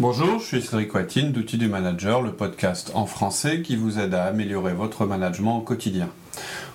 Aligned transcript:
Bonjour, 0.00 0.40
je 0.40 0.44
suis 0.44 0.60
Cédric 0.60 0.92
Watine 0.92 1.30
d'Outils 1.30 1.56
du 1.56 1.68
Manager, 1.68 2.20
le 2.20 2.32
podcast 2.32 2.90
en 2.94 3.06
français 3.06 3.62
qui 3.62 3.76
vous 3.76 4.00
aide 4.00 4.12
à 4.14 4.24
améliorer 4.24 4.74
votre 4.74 5.06
management 5.06 5.58
au 5.58 5.60
quotidien. 5.60 6.08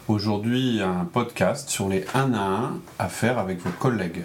Aujourd'hui, 0.07 0.81
un 0.81 1.03
podcast 1.03 1.69
sur 1.69 1.89
les 1.89 2.05
1 2.13 2.33
à 2.33 2.39
1 2.39 2.79
à 2.97 3.09
faire 3.09 3.37
avec 3.37 3.59
vos 3.59 3.71
collègues. 3.71 4.23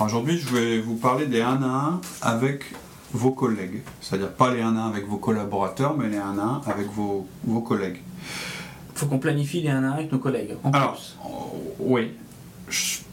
Aujourd'hui, 0.00 0.38
je 0.38 0.48
vais 0.54 0.80
vous 0.80 0.96
parler 0.96 1.26
des 1.26 1.40
1 1.40 1.62
à 1.62 1.66
1 1.66 2.00
avec 2.22 2.64
vos 3.12 3.30
collègues. 3.30 3.82
C'est-à-dire 4.00 4.32
pas 4.32 4.52
les 4.52 4.60
1 4.62 4.76
à 4.76 4.80
1 4.80 4.88
avec 4.90 5.06
vos 5.06 5.18
collaborateurs, 5.18 5.96
mais 5.96 6.08
les 6.08 6.16
1 6.16 6.38
à 6.38 6.42
1 6.66 6.70
avec 6.70 6.90
vos, 6.90 7.26
vos 7.44 7.60
collègues. 7.60 8.00
Il 8.94 8.98
faut 8.98 9.06
qu'on 9.06 9.18
planifie 9.18 9.60
les 9.62 9.68
1 9.68 9.84
à 9.84 9.88
1 9.88 9.92
avec 9.92 10.12
nos 10.12 10.18
collègues. 10.18 10.56
En 10.64 10.70
Alors, 10.72 10.94
plus. 10.94 11.16
euh, 11.24 11.74
oui, 11.78 12.10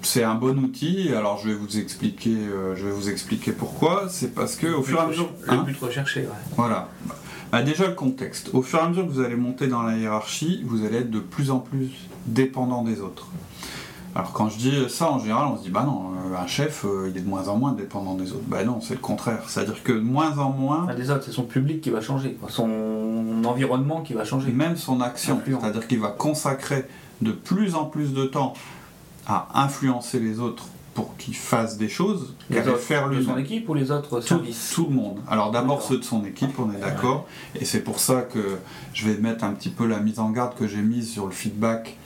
c'est 0.01 0.23
un 0.23 0.35
bon 0.35 0.57
outil. 0.59 1.09
Alors, 1.15 1.37
je 1.43 1.49
vais 1.49 1.55
vous 1.55 1.77
expliquer, 1.77 2.35
euh, 2.35 2.75
je 2.75 2.85
vais 2.85 2.91
vous 2.91 3.09
expliquer 3.09 3.51
pourquoi. 3.51 4.07
C'est 4.09 4.33
parce 4.33 4.55
que 4.55 4.67
au 4.67 4.81
fur 4.81 4.97
et 4.97 5.01
à 5.01 5.07
mesure, 5.07 5.29
Le 5.45 5.53
Hein 5.53 5.63
but 5.65 5.77
recherché, 5.79 6.21
ouais. 6.21 6.27
voilà. 6.55 6.87
Bah, 7.51 7.61
déjà 7.63 7.87
le 7.87 7.93
contexte. 7.95 8.51
Au 8.53 8.61
fur 8.61 8.79
et 8.79 8.83
à 8.83 8.89
mesure 8.89 9.05
que 9.07 9.11
vous 9.11 9.21
allez 9.21 9.35
monter 9.35 9.67
dans 9.67 9.81
la 9.83 9.97
hiérarchie, 9.97 10.63
vous 10.65 10.85
allez 10.85 10.97
être 10.97 11.11
de 11.11 11.19
plus 11.19 11.51
en 11.51 11.59
plus 11.59 11.89
dépendant 12.27 12.83
des 12.83 13.01
autres. 13.01 13.27
Alors 14.15 14.33
quand 14.33 14.49
je 14.49 14.57
dis 14.57 14.73
ça, 14.89 15.11
en 15.11 15.19
général, 15.19 15.47
on 15.51 15.57
se 15.57 15.63
dit 15.63 15.69
bah 15.69 15.83
non, 15.85 16.11
euh, 16.31 16.35
un 16.35 16.47
chef, 16.47 16.83
euh, 16.85 17.09
il 17.09 17.17
est 17.17 17.21
de 17.21 17.27
moins 17.27 17.47
en 17.47 17.57
moins 17.57 17.73
dépendant 17.73 18.15
des 18.15 18.31
autres. 18.31 18.45
Bah 18.47 18.63
non, 18.63 18.81
c'est 18.81 18.95
le 18.95 18.99
contraire. 18.99 19.43
C'est-à-dire 19.47 19.83
que 19.83 19.91
de 19.91 19.99
moins 19.99 20.37
en 20.39 20.49
moins, 20.49 20.83
Enfin, 20.83 20.93
les 20.93 21.11
autres, 21.11 21.23
c'est 21.23 21.31
son 21.31 21.43
public 21.43 21.81
qui 21.81 21.89
va 21.89 22.01
changer, 22.01 22.33
quoi. 22.33 22.49
son 22.49 23.43
environnement 23.45 24.01
qui 24.01 24.13
va 24.13 24.25
changer. 24.25 24.51
même 24.51 24.77
son 24.77 25.01
action, 25.01 25.41
c'est-à-dire 25.45 25.87
qu'il 25.87 25.99
va 25.99 26.09
consacrer 26.09 26.85
de 27.21 27.31
plus 27.31 27.75
en 27.75 27.85
plus 27.85 28.13
de 28.13 28.25
temps 28.25 28.53
à 29.27 29.47
influencer 29.53 30.19
les 30.19 30.39
autres 30.39 30.65
pour 30.95 31.15
qu'ils 31.17 31.35
fassent 31.35 31.77
des 31.77 31.87
choses, 31.87 32.33
qu'à 32.51 32.63
faire 32.75 33.09
de 33.09 33.15
lui 33.15 33.25
son 33.25 33.37
équipe 33.37 33.69
ou 33.69 33.73
les 33.73 33.91
autres 33.91 34.19
tout, 34.19 34.27
services 34.27 34.71
tout 34.73 34.87
le 34.89 34.95
monde. 34.95 35.19
Alors 35.29 35.51
d'abord 35.51 35.81
ceux 35.81 35.99
de 35.99 36.03
son 36.03 36.25
équipe, 36.25 36.59
on 36.59 36.73
est 36.73 36.79
d'accord. 36.79 37.27
Et 37.55 37.63
c'est 37.63 37.81
pour 37.81 37.99
ça 37.99 38.21
que 38.21 38.57
je 38.93 39.07
vais 39.07 39.17
mettre 39.17 39.43
un 39.43 39.51
petit 39.51 39.69
peu 39.69 39.85
la 39.85 39.99
mise 39.99 40.19
en 40.19 40.31
garde 40.31 40.55
que 40.55 40.67
j'ai 40.67 40.81
mise 40.81 41.11
sur 41.11 41.25
le 41.25 41.31
feedback. 41.31 41.98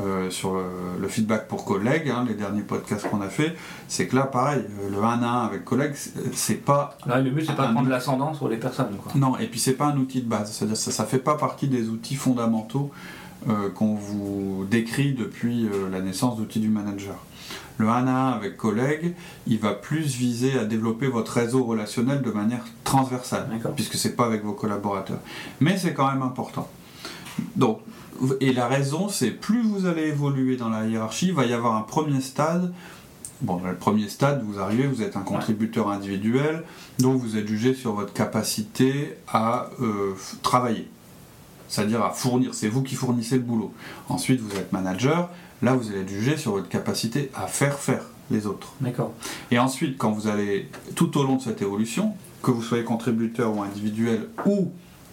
Euh, 0.00 0.30
sur 0.30 0.54
le, 0.54 0.62
le 1.00 1.08
feedback 1.08 1.48
pour 1.48 1.64
collègues, 1.64 2.08
hein, 2.08 2.24
les 2.26 2.34
derniers 2.34 2.62
podcasts 2.62 3.08
qu'on 3.10 3.20
a 3.20 3.28
fait, 3.28 3.54
c'est 3.88 4.06
que 4.06 4.16
là, 4.16 4.22
pareil, 4.22 4.62
euh, 4.84 4.90
le 4.90 4.98
1 5.02 5.22
à 5.22 5.28
1 5.28 5.44
avec 5.46 5.64
collègues, 5.64 5.94
c'est- 6.32 6.54
pas 6.54 6.96
Là, 7.06 7.20
le 7.20 7.30
but, 7.30 7.44
c'est 7.46 7.54
pas 7.56 7.66
de 7.68 7.72
prendre 7.74 7.88
l'ascendant 7.90 8.32
sur 8.34 8.48
les 8.48 8.56
personnes. 8.56 8.96
Quoi. 9.02 9.12
non, 9.16 9.36
et 9.38 9.46
puis 9.48 9.60
c'est 9.60 9.74
pas 9.74 9.86
un 9.86 9.96
outil 9.98 10.22
de 10.22 10.28
base, 10.28 10.52
c'est-à-dire 10.52 10.76
ça, 10.76 10.90
ça 10.90 11.04
fait 11.04 11.18
pas 11.18 11.36
partie 11.36 11.68
des 11.68 11.88
outils 11.88 12.14
fondamentaux 12.16 12.90
euh, 13.48 13.70
qu'on 13.70 13.94
vous 13.94 14.64
décrit 14.70 15.12
depuis 15.14 15.66
euh, 15.66 15.88
la 15.90 16.00
naissance 16.00 16.36
d'outils 16.38 16.60
du 16.60 16.68
manager. 16.68 17.16
Le 17.78 17.88
1 17.88 18.06
à 18.06 18.10
1 18.10 18.30
avec 18.32 18.56
collègues, 18.56 19.14
il 19.46 19.58
va 19.58 19.72
plus 19.72 20.14
viser 20.16 20.56
à 20.58 20.64
développer 20.64 21.08
votre 21.08 21.32
réseau 21.32 21.64
relationnel 21.64 22.22
de 22.22 22.30
manière 22.30 22.64
transversale, 22.84 23.48
puisque 23.74 23.94
c'est 23.96 24.14
pas 24.14 24.26
avec 24.26 24.44
vos 24.44 24.52
collaborateurs. 24.52 25.18
Mais 25.60 25.76
c'est 25.76 25.92
quand 25.92 26.10
même 26.12 26.22
important. 26.22 26.68
Donc, 27.56 27.80
et 28.40 28.52
la 28.52 28.68
raison, 28.68 29.08
c'est 29.08 29.30
plus 29.30 29.62
vous 29.62 29.86
allez 29.86 30.08
évoluer 30.08 30.56
dans 30.56 30.68
la 30.68 30.86
hiérarchie, 30.86 31.28
il 31.28 31.34
va 31.34 31.44
y 31.44 31.52
avoir 31.52 31.76
un 31.76 31.82
premier 31.82 32.20
stade. 32.20 32.72
Bon, 33.40 33.56
dans 33.56 33.68
le 33.68 33.76
premier 33.76 34.08
stade, 34.08 34.44
vous 34.44 34.60
arrivez, 34.60 34.86
vous 34.86 35.02
êtes 35.02 35.16
un 35.16 35.22
contributeur 35.22 35.88
individuel, 35.88 36.62
donc 37.00 37.20
vous 37.20 37.36
êtes 37.36 37.48
jugé 37.48 37.74
sur 37.74 37.92
votre 37.94 38.12
capacité 38.12 39.16
à 39.26 39.70
euh, 39.80 40.14
travailler, 40.42 40.88
c'est-à-dire 41.68 42.04
à 42.04 42.10
fournir. 42.10 42.54
C'est 42.54 42.68
vous 42.68 42.82
qui 42.82 42.94
fournissez 42.94 43.36
le 43.36 43.42
boulot. 43.42 43.72
Ensuite, 44.08 44.40
vous 44.40 44.56
êtes 44.56 44.72
manager. 44.72 45.28
Là, 45.60 45.74
vous 45.74 45.90
allez 45.90 46.00
être 46.00 46.08
jugé 46.08 46.36
sur 46.36 46.52
votre 46.52 46.68
capacité 46.68 47.30
à 47.34 47.48
faire 47.48 47.78
faire 47.78 48.04
les 48.30 48.46
autres. 48.46 48.74
D'accord. 48.80 49.12
Et 49.50 49.58
ensuite, 49.58 49.98
quand 49.98 50.12
vous 50.12 50.28
allez 50.28 50.68
tout 50.94 51.18
au 51.18 51.24
long 51.24 51.36
de 51.36 51.42
cette 51.42 51.62
évolution, 51.62 52.14
que 52.42 52.50
vous 52.50 52.62
soyez 52.62 52.84
contributeur 52.84 53.56
ou 53.56 53.62
individuel 53.62 54.28
ou 54.46 54.70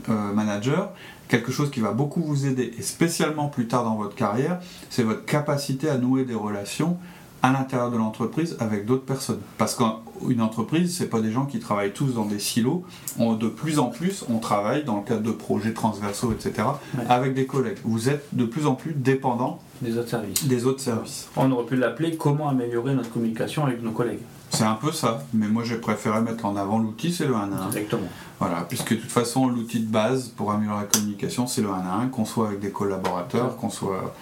manager, 0.07 0.91
quelque 1.27 1.51
chose 1.51 1.69
qui 1.71 1.79
va 1.79 1.91
beaucoup 1.91 2.21
vous 2.21 2.45
aider, 2.47 2.71
et 2.77 2.81
spécialement 2.81 3.47
plus 3.47 3.67
tard 3.67 3.83
dans 3.83 3.95
votre 3.95 4.15
carrière, 4.15 4.59
c'est 4.89 5.03
votre 5.03 5.25
capacité 5.25 5.89
à 5.89 5.97
nouer 5.97 6.23
des 6.23 6.33
relations 6.35 6.97
à 7.41 7.53
l'intérieur 7.53 7.89
de 7.89 7.95
l'entreprise 7.97 8.57
avec 8.59 8.85
d'autres 8.85 9.05
personnes. 9.05 9.39
Parce 9.57 9.73
qu'une 9.73 10.41
entreprise, 10.41 10.93
c'est 10.97 11.07
pas 11.07 11.21
des 11.21 11.31
gens 11.31 11.45
qui 11.45 11.59
travaillent 11.59 11.93
tous 11.93 12.13
dans 12.15 12.25
des 12.25 12.39
silos. 12.39 12.83
On- 13.17 13.33
de 13.35 13.47
plus 13.47 13.79
en 13.79 13.85
plus, 13.85 14.25
on 14.29 14.39
travaille 14.39 14.83
dans 14.83 14.97
le 14.97 15.03
cadre 15.03 15.21
de 15.21 15.31
projets 15.31 15.73
transversaux, 15.73 16.33
etc., 16.33 16.67
Ouais. 16.97 17.03
avec 17.07 17.33
des 17.33 17.45
collègues. 17.45 17.77
Vous 17.85 18.09
êtes 18.09 18.25
de 18.33 18.43
plus 18.43 18.65
en 18.65 18.75
plus 18.75 18.91
dépendant 18.93 19.59
Les 19.81 19.97
autres 19.97 20.09
services. 20.09 20.45
des 20.47 20.65
autres 20.65 20.81
services. 20.81 21.29
On 21.37 21.49
aurait 21.51 21.65
pu 21.65 21.77
l'appeler 21.77 22.17
comment 22.17 22.49
améliorer 22.49 22.93
notre 22.93 23.09
communication 23.11 23.63
avec 23.65 23.81
nos 23.81 23.91
collègues. 23.91 24.19
C'est 24.51 24.63
un 24.63 24.75
peu 24.75 24.91
ça, 24.91 25.23
mais 25.33 25.47
moi 25.47 25.63
j'ai 25.63 25.77
préféré 25.77 26.21
mettre 26.21 26.45
en 26.45 26.55
avant 26.55 26.79
l'outil, 26.79 27.13
c'est 27.13 27.25
le 27.25 27.35
1 27.35 27.51
à 27.53 27.63
1. 27.63 27.67
Exactement. 27.67 28.07
Voilà, 28.39 28.65
puisque 28.67 28.91
de 28.91 28.99
toute 28.99 29.11
façon, 29.11 29.47
l'outil 29.47 29.81
de 29.81 29.91
base 29.91 30.29
pour 30.29 30.51
améliorer 30.51 30.81
la 30.81 30.87
communication, 30.87 31.45
c'est 31.47 31.61
le 31.61 31.69
1 31.69 31.73
à 31.73 31.93
1, 32.03 32.07
qu'on 32.07 32.25
soit 32.25 32.47
avec 32.47 32.59
des 32.59 32.71
collaborateurs, 32.71 33.57
qu'on 33.57 33.69
soit 33.69 34.13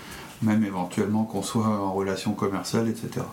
même 0.42 0.64
éventuellement 0.64 1.24
qu'on 1.24 1.42
soit 1.42 1.66
en 1.66 1.94
relation 1.94 2.34
commerciale, 2.34 2.88
etc. 2.88 3.26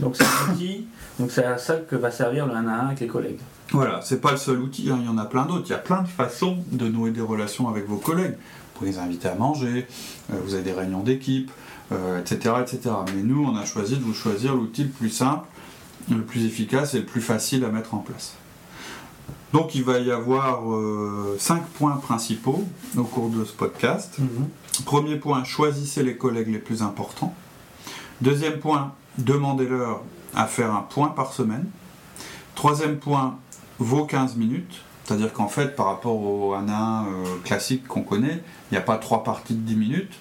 Donc 0.00 0.16
c'est 0.16 0.24
un 0.24 0.52
outil, 0.52 0.86
donc 1.18 1.30
c'est 1.30 1.44
à 1.44 1.58
ça 1.58 1.76
que 1.76 1.96
va 1.96 2.10
servir 2.10 2.46
le 2.46 2.54
1 2.54 2.68
à 2.68 2.72
1 2.72 2.86
avec 2.86 3.00
les 3.00 3.06
collègues. 3.06 3.40
Voilà, 3.72 4.00
c'est 4.02 4.20
pas 4.20 4.30
le 4.30 4.36
seul 4.36 4.58
outil, 4.58 4.90
hein, 4.90 4.98
il 5.00 5.06
y 5.06 5.08
en 5.08 5.18
a 5.18 5.24
plein 5.24 5.46
d'autres. 5.46 5.64
Il 5.66 5.70
y 5.70 5.74
a 5.74 5.78
plein 5.78 6.02
de 6.02 6.08
façons 6.08 6.58
de 6.70 6.86
nouer 6.88 7.10
des 7.10 7.20
relations 7.20 7.68
avec 7.68 7.88
vos 7.88 7.96
collègues. 7.96 8.34
Vous 8.34 8.78
pouvez 8.78 8.90
les 8.90 8.98
inviter 8.98 9.28
à 9.28 9.34
manger, 9.34 9.86
euh, 10.32 10.36
vous 10.44 10.54
avez 10.54 10.62
des 10.62 10.72
réunions 10.72 11.00
d'équipe, 11.00 11.50
euh, 11.92 12.20
etc., 12.20 12.56
etc. 12.60 12.94
Mais 13.14 13.22
nous, 13.22 13.44
on 13.44 13.56
a 13.56 13.64
choisi 13.64 13.96
de 13.96 14.02
vous 14.02 14.14
choisir 14.14 14.54
l'outil 14.54 14.84
le 14.84 14.90
plus 14.90 15.10
simple, 15.10 15.46
le 16.10 16.22
plus 16.22 16.44
efficace 16.44 16.94
et 16.94 16.98
le 16.98 17.04
plus 17.04 17.20
facile 17.20 17.64
à 17.64 17.68
mettre 17.68 17.94
en 17.94 17.98
place. 17.98 18.34
Donc 19.52 19.76
il 19.76 19.84
va 19.84 20.00
y 20.00 20.10
avoir 20.10 20.72
euh, 20.72 21.36
cinq 21.38 21.64
points 21.64 21.96
principaux 21.96 22.64
au 22.96 23.04
cours 23.04 23.28
de 23.30 23.44
ce 23.44 23.52
podcast. 23.52 24.16
Premier 24.84 25.16
point, 25.16 25.44
choisissez 25.44 26.02
les 26.02 26.16
collègues 26.16 26.48
les 26.48 26.58
plus 26.58 26.82
importants. 26.82 27.32
Deuxième 28.20 28.58
point, 28.58 28.92
demandez-leur 29.18 30.02
à 30.34 30.46
faire 30.46 30.74
un 30.74 30.80
point 30.82 31.08
par 31.08 31.32
semaine. 31.32 31.66
Troisième 32.56 32.98
point, 32.98 33.38
vos 33.78 34.04
15 34.04 34.36
minutes. 34.36 34.82
C'est-à-dire 35.04 35.32
qu'en 35.32 35.48
fait, 35.48 35.76
par 35.76 35.86
rapport 35.86 36.20
au 36.20 36.54
1 36.54 36.68
à 36.68 36.72
1 36.72 37.06
euh, 37.06 37.08
classique 37.44 37.86
qu'on 37.86 38.02
connaît, 38.02 38.42
il 38.70 38.74
n'y 38.74 38.78
a 38.78 38.80
pas 38.80 38.96
trois 38.96 39.22
parties 39.22 39.54
de 39.54 39.60
10 39.60 39.76
minutes, 39.76 40.12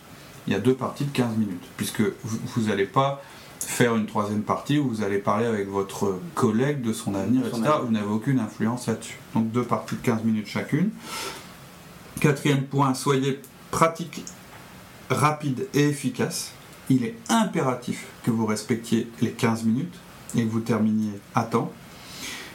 il 0.45 0.53
y 0.53 0.55
a 0.55 0.59
deux 0.59 0.75
parties 0.75 1.05
de 1.05 1.11
15 1.11 1.37
minutes. 1.37 1.63
Puisque 1.77 2.03
vous 2.23 2.63
n'allez 2.67 2.85
pas 2.85 3.23
faire 3.65 3.95
une 3.95 4.05
troisième 4.05 4.41
partie 4.41 4.79
où 4.79 4.87
vous 4.87 5.03
allez 5.03 5.17
parler 5.17 5.45
avec 5.45 5.67
votre 5.69 6.19
collègue 6.35 6.81
de 6.81 6.93
son 6.93 7.15
avenir, 7.15 7.43
De 7.43 7.49
son 7.49 7.57
etc. 7.57 7.73
avenir. 7.73 7.85
Vous 7.85 7.91
n'avez 7.91 8.11
aucune 8.13 8.39
influence 8.39 8.87
là-dessus. 8.87 9.17
Donc 9.33 9.51
deux 9.51 9.63
parties 9.63 9.95
de 9.95 10.01
15 10.01 10.23
minutes 10.23 10.47
chacune. 10.47 10.89
Quatrième 12.19 12.63
point, 12.63 12.93
soyez 12.93 13.41
pratique, 13.71 14.23
rapide 15.09 15.67
et 15.73 15.89
efficace. 15.89 16.51
Il 16.89 17.05
est 17.05 17.15
impératif 17.29 18.07
que 18.23 18.31
vous 18.31 18.45
respectiez 18.45 19.09
les 19.21 19.31
15 19.31 19.63
minutes 19.63 19.95
et 20.35 20.43
que 20.43 20.49
vous 20.49 20.59
terminiez 20.59 21.11
à 21.35 21.43
temps. 21.43 21.71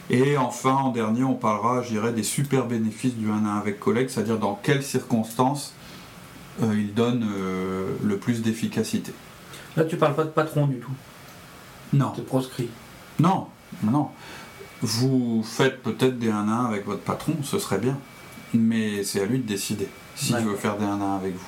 Et 0.09 0.37
enfin, 0.37 0.73
en 0.73 0.89
dernier, 0.89 1.23
on 1.23 1.35
parlera, 1.35 1.83
je 1.83 1.89
dirais, 1.89 2.13
des 2.13 2.23
super 2.23 2.65
bénéfices 2.65 3.15
du 3.15 3.29
1 3.29 3.45
à 3.45 3.49
1 3.49 3.57
avec 3.57 3.79
collègues, 3.79 4.09
c'est-à-dire 4.09 4.39
dans 4.39 4.59
quelles 4.61 4.83
circonstances 4.83 5.73
euh, 6.63 6.73
il 6.75 6.93
donne 6.93 7.27
euh, 7.31 7.95
le 8.03 8.17
plus 8.17 8.41
d'efficacité. 8.41 9.13
Là, 9.79 9.85
tu 9.85 9.95
parles 9.95 10.15
pas 10.15 10.25
de 10.25 10.29
patron 10.29 10.67
du 10.67 10.75
tout. 10.79 10.91
Non, 11.93 12.11
C'est 12.15 12.25
proscrit. 12.25 12.69
non, 13.19 13.47
non. 13.83 14.09
Vous 14.81 15.41
faites 15.43 15.81
peut-être 15.81 16.19
des 16.19 16.29
1 16.29 16.47
à 16.49 16.51
1 16.51 16.65
avec 16.65 16.85
votre 16.85 17.01
patron, 17.01 17.33
ce 17.43 17.59
serait 17.59 17.77
bien. 17.79 17.97
Mais 18.53 19.03
c'est 19.03 19.21
à 19.21 19.25
lui 19.25 19.39
de 19.39 19.47
décider 19.47 19.87
s'il 20.15 20.35
Ouais. 20.35 20.41
veut 20.43 20.55
faire 20.55 20.75
des 20.77 20.85
1 20.85 20.99
à 21.01 21.05
1 21.05 21.15
avec 21.15 21.33
vous. 21.35 21.47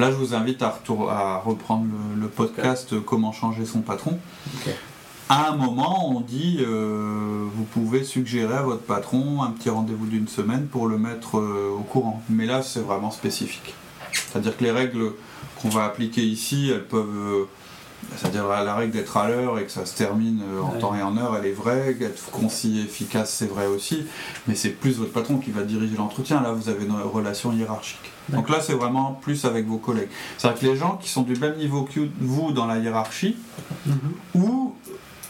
Là, 0.00 0.10
je 0.10 0.16
vous 0.16 0.34
invite 0.34 0.62
à, 0.62 0.70
retour- 0.70 1.10
à 1.12 1.38
reprendre 1.38 1.86
le, 2.16 2.22
le 2.22 2.28
podcast 2.28 2.92
euh, 2.92 3.00
Comment 3.00 3.32
changer 3.32 3.64
son 3.66 3.80
patron. 3.82 4.18
À 5.28 5.50
un 5.50 5.56
moment, 5.56 6.10
on 6.10 6.20
dit 6.20 6.58
euh, 6.60 7.44
vous 7.54 7.64
pouvez 7.64 8.02
suggérer 8.02 8.54
à 8.56 8.62
votre 8.62 8.82
patron 8.82 9.42
un 9.44 9.50
petit 9.50 9.70
rendez-vous 9.70 10.06
d'une 10.06 10.26
semaine 10.26 10.66
pour 10.66 10.88
le 10.88 10.98
mettre 10.98 11.38
euh, 11.38 11.70
au 11.78 11.82
courant. 11.82 12.20
Mais 12.28 12.46
là, 12.46 12.62
c'est 12.62 12.80
vraiment 12.80 13.12
spécifique. 13.12 13.74
C'est-à-dire 14.12 14.56
que 14.56 14.64
les 14.64 14.72
règles 14.72 15.12
qu'on 15.62 15.68
va 15.68 15.84
appliquer 15.84 16.22
ici, 16.22 16.70
elles 16.74 16.86
peuvent. 16.86 17.06
euh, 17.16 17.44
c'est-à-dire 18.16 18.46
la, 18.48 18.62
la 18.64 18.74
règle 18.74 18.92
d'être 18.92 19.16
à 19.16 19.28
l'heure 19.28 19.58
et 19.58 19.64
que 19.64 19.70
ça 19.70 19.86
se 19.86 19.96
termine 19.96 20.40
euh, 20.42 20.60
en 20.62 20.72
Ouais. 20.72 20.78
temps 20.78 20.94
et 20.94 21.02
en 21.02 21.16
heure, 21.16 21.36
elle 21.38 21.46
est 21.46 21.52
vraie. 21.52 21.96
Être 22.00 22.30
concis 22.30 22.78
et 22.80 22.82
efficace, 22.84 23.32
c'est 23.32 23.46
vrai 23.48 23.66
aussi. 23.66 24.06
Mais 24.46 24.54
c'est 24.54 24.70
plus 24.70 24.98
votre 24.98 25.12
patron 25.12 25.38
qui 25.38 25.50
va 25.50 25.62
diriger 25.62 25.96
l'entretien. 25.96 26.40
Là, 26.42 26.52
vous 26.52 26.68
avez 26.68 26.84
une 26.84 26.92
relation 26.92 27.52
hiérarchique. 27.52 28.10
Donc 28.30 28.48
là, 28.48 28.58
c'est 28.60 28.74
vraiment 28.74 29.12
plus 29.20 29.44
avec 29.44 29.66
vos 29.66 29.78
collègues. 29.78 30.08
C'est-à-dire 30.38 30.60
que 30.60 30.66
les 30.66 30.76
gens 30.76 30.96
qui 31.02 31.08
sont 31.08 31.22
du 31.22 31.34
même 31.36 31.56
niveau 31.56 31.82
que 31.82 32.00
vous 32.20 32.52
dans 32.52 32.66
la 32.66 32.78
hiérarchie, 32.78 33.36
ou 34.34 34.74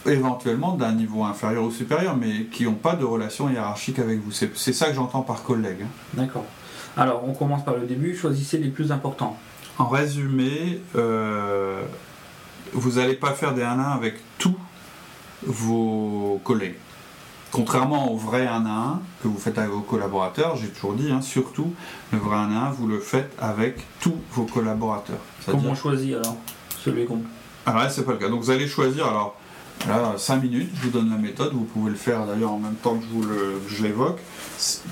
éventuellement 0.05 0.73
d'un 0.73 0.93
niveau 0.93 1.23
inférieur 1.23 1.63
ou 1.63 1.71
supérieur, 1.71 2.15
mais 2.17 2.45
qui 2.45 2.63
n'ont 2.65 2.73
pas 2.73 2.95
de 2.95 3.05
relation 3.05 3.49
hiérarchique 3.49 3.99
avec 3.99 4.19
vous. 4.23 4.31
C'est 4.31 4.55
c'est 4.57 4.73
ça 4.73 4.87
que 4.87 4.93
j'entends 4.95 5.21
par 5.21 5.43
collègue. 5.43 5.81
hein. 5.83 5.87
D'accord. 6.13 6.45
Alors, 6.97 7.23
on 7.27 7.33
commence 7.33 7.63
par 7.63 7.75
le 7.75 7.85
début. 7.87 8.15
Choisissez 8.15 8.57
les 8.57 8.69
plus 8.69 8.91
importants. 8.91 9.37
En 9.77 9.87
résumé, 9.87 10.81
euh, 10.95 11.70
vous 12.73 12.91
n'allez 12.99 13.15
pas 13.15 13.33
faire 13.33 13.53
des 13.53 13.63
1 13.63 13.79
à 13.79 13.91
1 13.91 13.91
avec 13.91 14.15
tous 14.37 14.57
vos 15.43 16.39
collègues. 16.43 16.75
Contrairement 17.51 18.11
au 18.13 18.17
vrai 18.17 18.47
1 18.47 18.65
à 18.65 18.69
1 18.69 19.01
que 19.21 19.27
vous 19.27 19.37
faites 19.37 19.57
avec 19.57 19.71
vos 19.71 19.81
collaborateurs, 19.81 20.55
j'ai 20.55 20.69
toujours 20.69 20.93
dit, 20.93 21.11
hein, 21.11 21.21
surtout, 21.21 21.73
le 22.11 22.17
vrai 22.17 22.37
1 22.37 22.51
à 22.51 22.67
1, 22.67 22.71
vous 22.71 22.87
le 22.87 22.99
faites 22.99 23.31
avec 23.39 23.85
tous 23.99 24.15
vos 24.31 24.45
collaborateurs. 24.45 25.19
Comment 25.45 25.71
on 25.71 25.75
choisit 25.75 26.15
alors 26.15 26.37
celui 26.83 27.05
qu'on. 27.05 27.21
Alors 27.65 27.81
là, 27.81 27.89
c'est 27.89 28.03
pas 28.03 28.13
le 28.13 28.17
cas. 28.17 28.29
Donc 28.29 28.41
vous 28.41 28.51
allez 28.51 28.67
choisir, 28.67 29.05
alors, 29.05 29.35
là, 29.87 30.13
5 30.17 30.41
minutes, 30.41 30.69
je 30.75 30.83
vous 30.83 30.89
donne 30.89 31.09
la 31.09 31.17
méthode, 31.17 31.53
vous 31.53 31.65
pouvez 31.65 31.91
le 31.91 31.97
faire 31.97 32.25
d'ailleurs 32.25 32.53
en 32.53 32.59
même 32.59 32.75
temps 32.75 32.95
que 32.95 33.03
je, 33.03 33.09
vous 33.09 33.23
le, 33.23 33.61
que 33.67 33.75
je 33.75 33.83
l'évoque. 33.83 34.19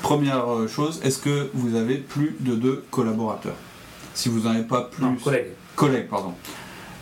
Première 0.01 0.51
euh, 0.51 0.67
chose, 0.67 0.99
est-ce 1.03 1.19
que 1.19 1.49
vous 1.53 1.75
avez 1.75 1.95
plus 1.95 2.35
de 2.41 2.55
deux 2.55 2.83
collaborateurs? 2.91 3.55
Si 4.13 4.27
vous 4.27 4.41
n'en 4.41 4.51
avez 4.51 4.63
pas 4.63 4.81
plus... 4.81 5.03
Non, 5.03 5.15
collègue. 5.15 5.47
Collègues, 5.75 6.09
pardon. 6.09 6.33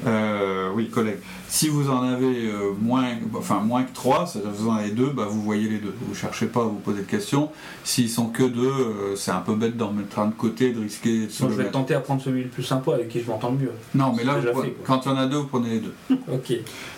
Euh, 0.05 0.69
oui, 0.75 0.89
collègues. 0.89 1.19
Si 1.47 1.69
vous 1.69 1.89
en 1.89 2.03
avez 2.03 2.47
euh, 2.47 2.71
moins, 2.79 3.05
enfin, 3.33 3.61
moins 3.61 3.83
que 3.83 3.94
3, 3.94 4.27
c'est-à-dire 4.27 4.51
vous 4.51 4.69
en 4.69 4.75
avez 4.75 4.91
deux, 4.91 5.09
bah, 5.09 5.25
vous 5.27 5.41
voyez 5.41 5.67
les 5.67 5.79
deux. 5.79 5.94
Vous 6.01 6.11
ne 6.11 6.15
cherchez 6.15 6.45
pas 6.45 6.61
à 6.61 6.65
vous 6.65 6.75
poser 6.75 7.01
de 7.01 7.07
questions. 7.07 7.49
S'ils 7.83 8.09
sont 8.09 8.27
que 8.27 8.44
deux, 8.44 8.67
euh, 8.67 9.15
c'est 9.15 9.31
un 9.31 9.39
peu 9.39 9.55
bête 9.55 9.75
d'en 9.75 9.91
mettre 9.91 10.19
un 10.19 10.27
de 10.27 10.33
côté, 10.35 10.71
de 10.71 10.81
risquer 10.81 11.25
de 11.25 11.31
se 11.31 11.41
Donc, 11.41 11.51
je 11.51 11.55
vais 11.57 11.63
mettre. 11.63 11.73
tenter 11.73 11.95
à 11.95 11.99
prendre 11.99 12.21
celui 12.21 12.44
le 12.44 12.49
plus 12.49 12.63
sympa 12.63 12.94
avec 12.94 13.09
qui 13.09 13.21
je 13.21 13.27
m'entends 13.27 13.49
le 13.51 13.57
mieux. 13.57 13.71
Non, 13.95 14.13
mais 14.15 14.23
là, 14.23 14.35
fait, 14.39 14.75
quand 14.85 15.05
il 15.05 15.09
y 15.09 15.11
en 15.11 15.17
a 15.17 15.25
deux, 15.25 15.38
vous 15.38 15.47
prenez 15.47 15.69
les 15.69 15.79
deux. 15.79 15.94
Ok. 16.31 16.53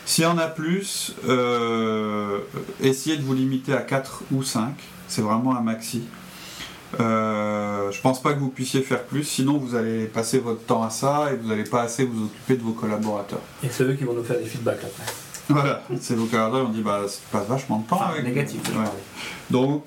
S'il 0.05 0.23
y 0.23 0.27
en 0.27 0.37
a 0.37 0.47
plus, 0.47 1.15
essayez 2.81 3.15
de 3.15 3.21
vous 3.21 3.33
limiter 3.33 3.73
à 3.73 3.81
4 3.81 4.23
ou 4.33 4.43
5. 4.43 4.73
C'est 5.07 5.21
vraiment 5.21 5.55
un 5.55 5.61
maxi. 5.61 6.03
Euh, 6.99 7.58
je 7.91 8.01
pense 8.01 8.21
pas 8.21 8.33
que 8.33 8.39
vous 8.39 8.49
puissiez 8.49 8.81
faire 8.81 9.03
plus, 9.03 9.23
sinon 9.23 9.57
vous 9.57 9.75
allez 9.75 10.05
passer 10.05 10.39
votre 10.39 10.63
temps 10.65 10.83
à 10.83 10.89
ça 10.89 11.29
et 11.31 11.35
vous 11.37 11.47
n'allez 11.47 11.63
pas 11.63 11.81
assez 11.83 12.05
vous 12.05 12.25
occuper 12.25 12.55
de 12.55 12.61
vos 12.63 12.73
collaborateurs. 12.73 13.41
Et 13.63 13.67
c'est 13.69 13.83
eux 13.83 13.93
qui 13.93 14.03
vont 14.03 14.13
nous 14.13 14.23
faire 14.23 14.37
des 14.39 14.45
feedbacks 14.45 14.83
après. 14.83 15.11
Voilà, 15.49 15.81
c'est 15.99 16.15
vos 16.15 16.25
collaborateurs, 16.25 16.67
on 16.69 16.73
dit 16.73 16.81
bah 16.81 17.01
tu 17.07 17.17
passes 17.31 17.47
vachement 17.47 17.79
de 17.79 17.87
temps 17.87 17.95
Enfin, 17.97 18.11
avec. 18.11 18.23
négatif. 18.25 18.61
Ouais. 18.69 18.85
Donc 19.49 19.83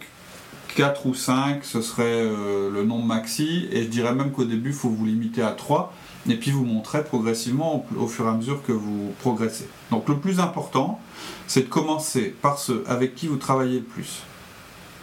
4 0.76 1.06
ou 1.06 1.14
5, 1.14 1.64
ce 1.64 1.82
serait 1.82 2.02
euh, 2.06 2.70
le 2.70 2.82
nombre 2.84 3.04
maxi, 3.04 3.68
et 3.70 3.82
je 3.82 3.88
dirais 3.88 4.14
même 4.14 4.32
qu'au 4.32 4.44
début, 4.44 4.70
il 4.70 4.74
faut 4.76 4.88
vous 4.88 5.04
limiter 5.04 5.42
à 5.42 5.50
3, 5.52 5.92
et 6.28 6.36
puis 6.36 6.50
vous 6.50 6.64
montrez 6.64 7.04
progressivement 7.04 7.86
au, 7.96 8.04
au 8.04 8.06
fur 8.08 8.24
et 8.26 8.28
à 8.28 8.32
mesure 8.32 8.62
que 8.62 8.72
vous 8.72 9.12
progressez. 9.20 9.68
Donc 9.90 10.08
le 10.08 10.16
plus 10.16 10.40
important, 10.40 10.98
c'est 11.46 11.62
de 11.62 11.68
commencer 11.68 12.34
par 12.40 12.58
ceux 12.58 12.82
avec 12.88 13.14
qui 13.14 13.28
vous 13.28 13.36
travaillez 13.36 13.80
le 13.80 13.84
plus. 13.84 14.22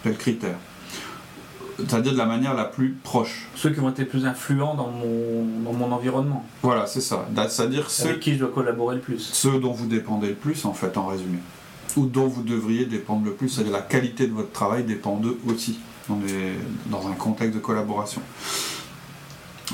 Quel 0.04 0.18
critère 0.18 0.57
C'est-à-dire 1.87 2.13
de 2.13 2.17
la 2.17 2.25
manière 2.25 2.53
la 2.53 2.65
plus 2.65 2.95
proche. 3.03 3.47
Ceux 3.55 3.69
qui 3.71 3.79
être 3.89 3.99
les 3.99 4.05
plus 4.05 4.25
influents 4.25 4.75
dans 4.75 4.89
mon, 4.89 5.45
dans 5.63 5.73
mon 5.73 5.91
environnement. 5.91 6.45
Voilà, 6.63 6.85
c'est 6.87 7.01
ça. 7.01 7.27
C'est-à-dire 7.49 7.89
ceux, 7.89 8.09
Avec 8.09 8.19
qui 8.19 8.33
je 8.33 8.39
dois 8.39 8.49
collaborer 8.49 8.95
le 8.95 9.01
plus. 9.01 9.19
ceux 9.19 9.59
dont 9.59 9.71
vous 9.71 9.87
dépendez 9.87 10.29
le 10.29 10.35
plus, 10.35 10.65
en 10.65 10.73
fait, 10.73 10.97
en 10.97 11.07
résumé. 11.07 11.39
Ou 11.97 12.05
dont 12.05 12.27
vous 12.27 12.43
devriez 12.43 12.85
dépendre 12.85 13.25
le 13.25 13.31
plus. 13.33 13.49
C'est-à-dire 13.49 13.73
la 13.73 13.81
qualité 13.81 14.27
de 14.27 14.33
votre 14.33 14.51
travail 14.51 14.83
dépend 14.83 15.15
d'eux 15.17 15.37
aussi, 15.47 15.79
dans, 16.07 16.15
des- 16.17 16.53
dans 16.87 17.07
un 17.07 17.13
contexte 17.13 17.55
de 17.55 17.59
collaboration. 17.59 18.21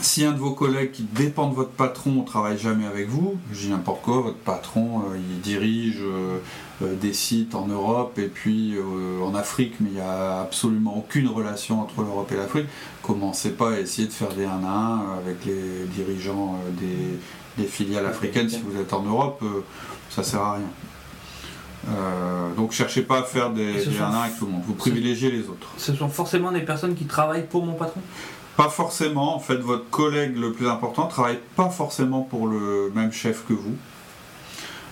Si 0.01 0.25
un 0.25 0.33
de 0.33 0.38
vos 0.38 0.51
collègues 0.51 0.92
qui 0.92 1.03
dépend 1.03 1.50
de 1.50 1.56
votre 1.56 1.69
patron 1.71 2.12
ne 2.12 2.25
travaille 2.25 2.57
jamais 2.57 2.86
avec 2.86 3.07
vous, 3.07 3.36
je 3.51 3.59
dis 3.62 3.69
n'importe 3.69 4.01
quoi, 4.01 4.19
votre 4.21 4.38
patron 4.38 5.00
euh, 5.12 5.18
il 5.18 5.39
dirige 5.42 6.00
euh, 6.01 6.38
euh, 6.83 6.95
des 6.95 7.13
sites 7.13 7.56
en 7.56 7.68
Europe 7.68 8.19
et 8.19 8.27
puis 8.27 8.75
euh, 8.75 9.21
en 9.24 9.33
Afrique, 9.36 9.75
mais 9.80 9.89
il 9.89 9.95
n'y 9.95 10.01
a 10.01 10.42
absolument 10.42 10.97
aucune 10.97 11.27
relation 11.30 11.81
entre 11.81 12.01
l'Europe 12.01 12.30
et 12.33 12.36
l'Afrique, 12.36 12.68
commencez 13.03 13.51
pas 13.51 13.71
à 13.74 13.80
essayer 13.80 14.07
de 14.07 14.13
faire 14.13 14.33
des 14.33 14.44
1 14.45 14.50
à 14.50 14.53
1 14.68 15.18
avec 15.19 15.45
les 15.45 15.86
dirigeants 15.95 16.59
des, 16.80 17.62
des 17.63 17.68
filiales 17.69 18.06
africaines 18.06 18.50
si 18.50 18.59
vous 18.62 18.77
êtes 18.80 18.91
en 18.91 19.01
Europe, 19.03 19.44
ça 20.09 20.24
sert 20.24 20.41
à 20.41 20.53
rien. 20.56 20.63
Euh, 21.88 22.53
donc 22.56 22.71
cherchez 22.71 23.03
pas 23.03 23.19
à 23.19 23.24
faire 23.24 23.51
des, 23.51 23.74
des 23.74 23.80
sont- 23.81 23.91
1 24.01 24.03
à 24.03 24.07
1 24.07 24.21
avec 24.24 24.38
tout 24.39 24.45
le 24.48 24.51
monde, 24.53 24.63
vous 24.65 24.74
privilégiez 24.74 25.30
les 25.31 25.41
autres. 25.48 25.69
Ce 25.77 25.94
sont 25.94 26.09
forcément 26.09 26.51
des 26.51 26.62
personnes 26.62 26.95
qui 26.95 27.06
travaillent 27.06 27.45
pour 27.48 27.63
mon 27.65 27.74
patron? 27.75 28.01
Pas 28.57 28.69
forcément, 28.69 29.35
en 29.35 29.39
fait, 29.39 29.57
votre 29.57 29.89
collègue 29.89 30.37
le 30.37 30.53
plus 30.53 30.67
important 30.69 31.07
travaille 31.07 31.39
pas 31.55 31.69
forcément 31.69 32.21
pour 32.21 32.47
le 32.47 32.91
même 32.95 33.11
chef 33.11 33.45
que 33.47 33.53
vous. 33.53 33.75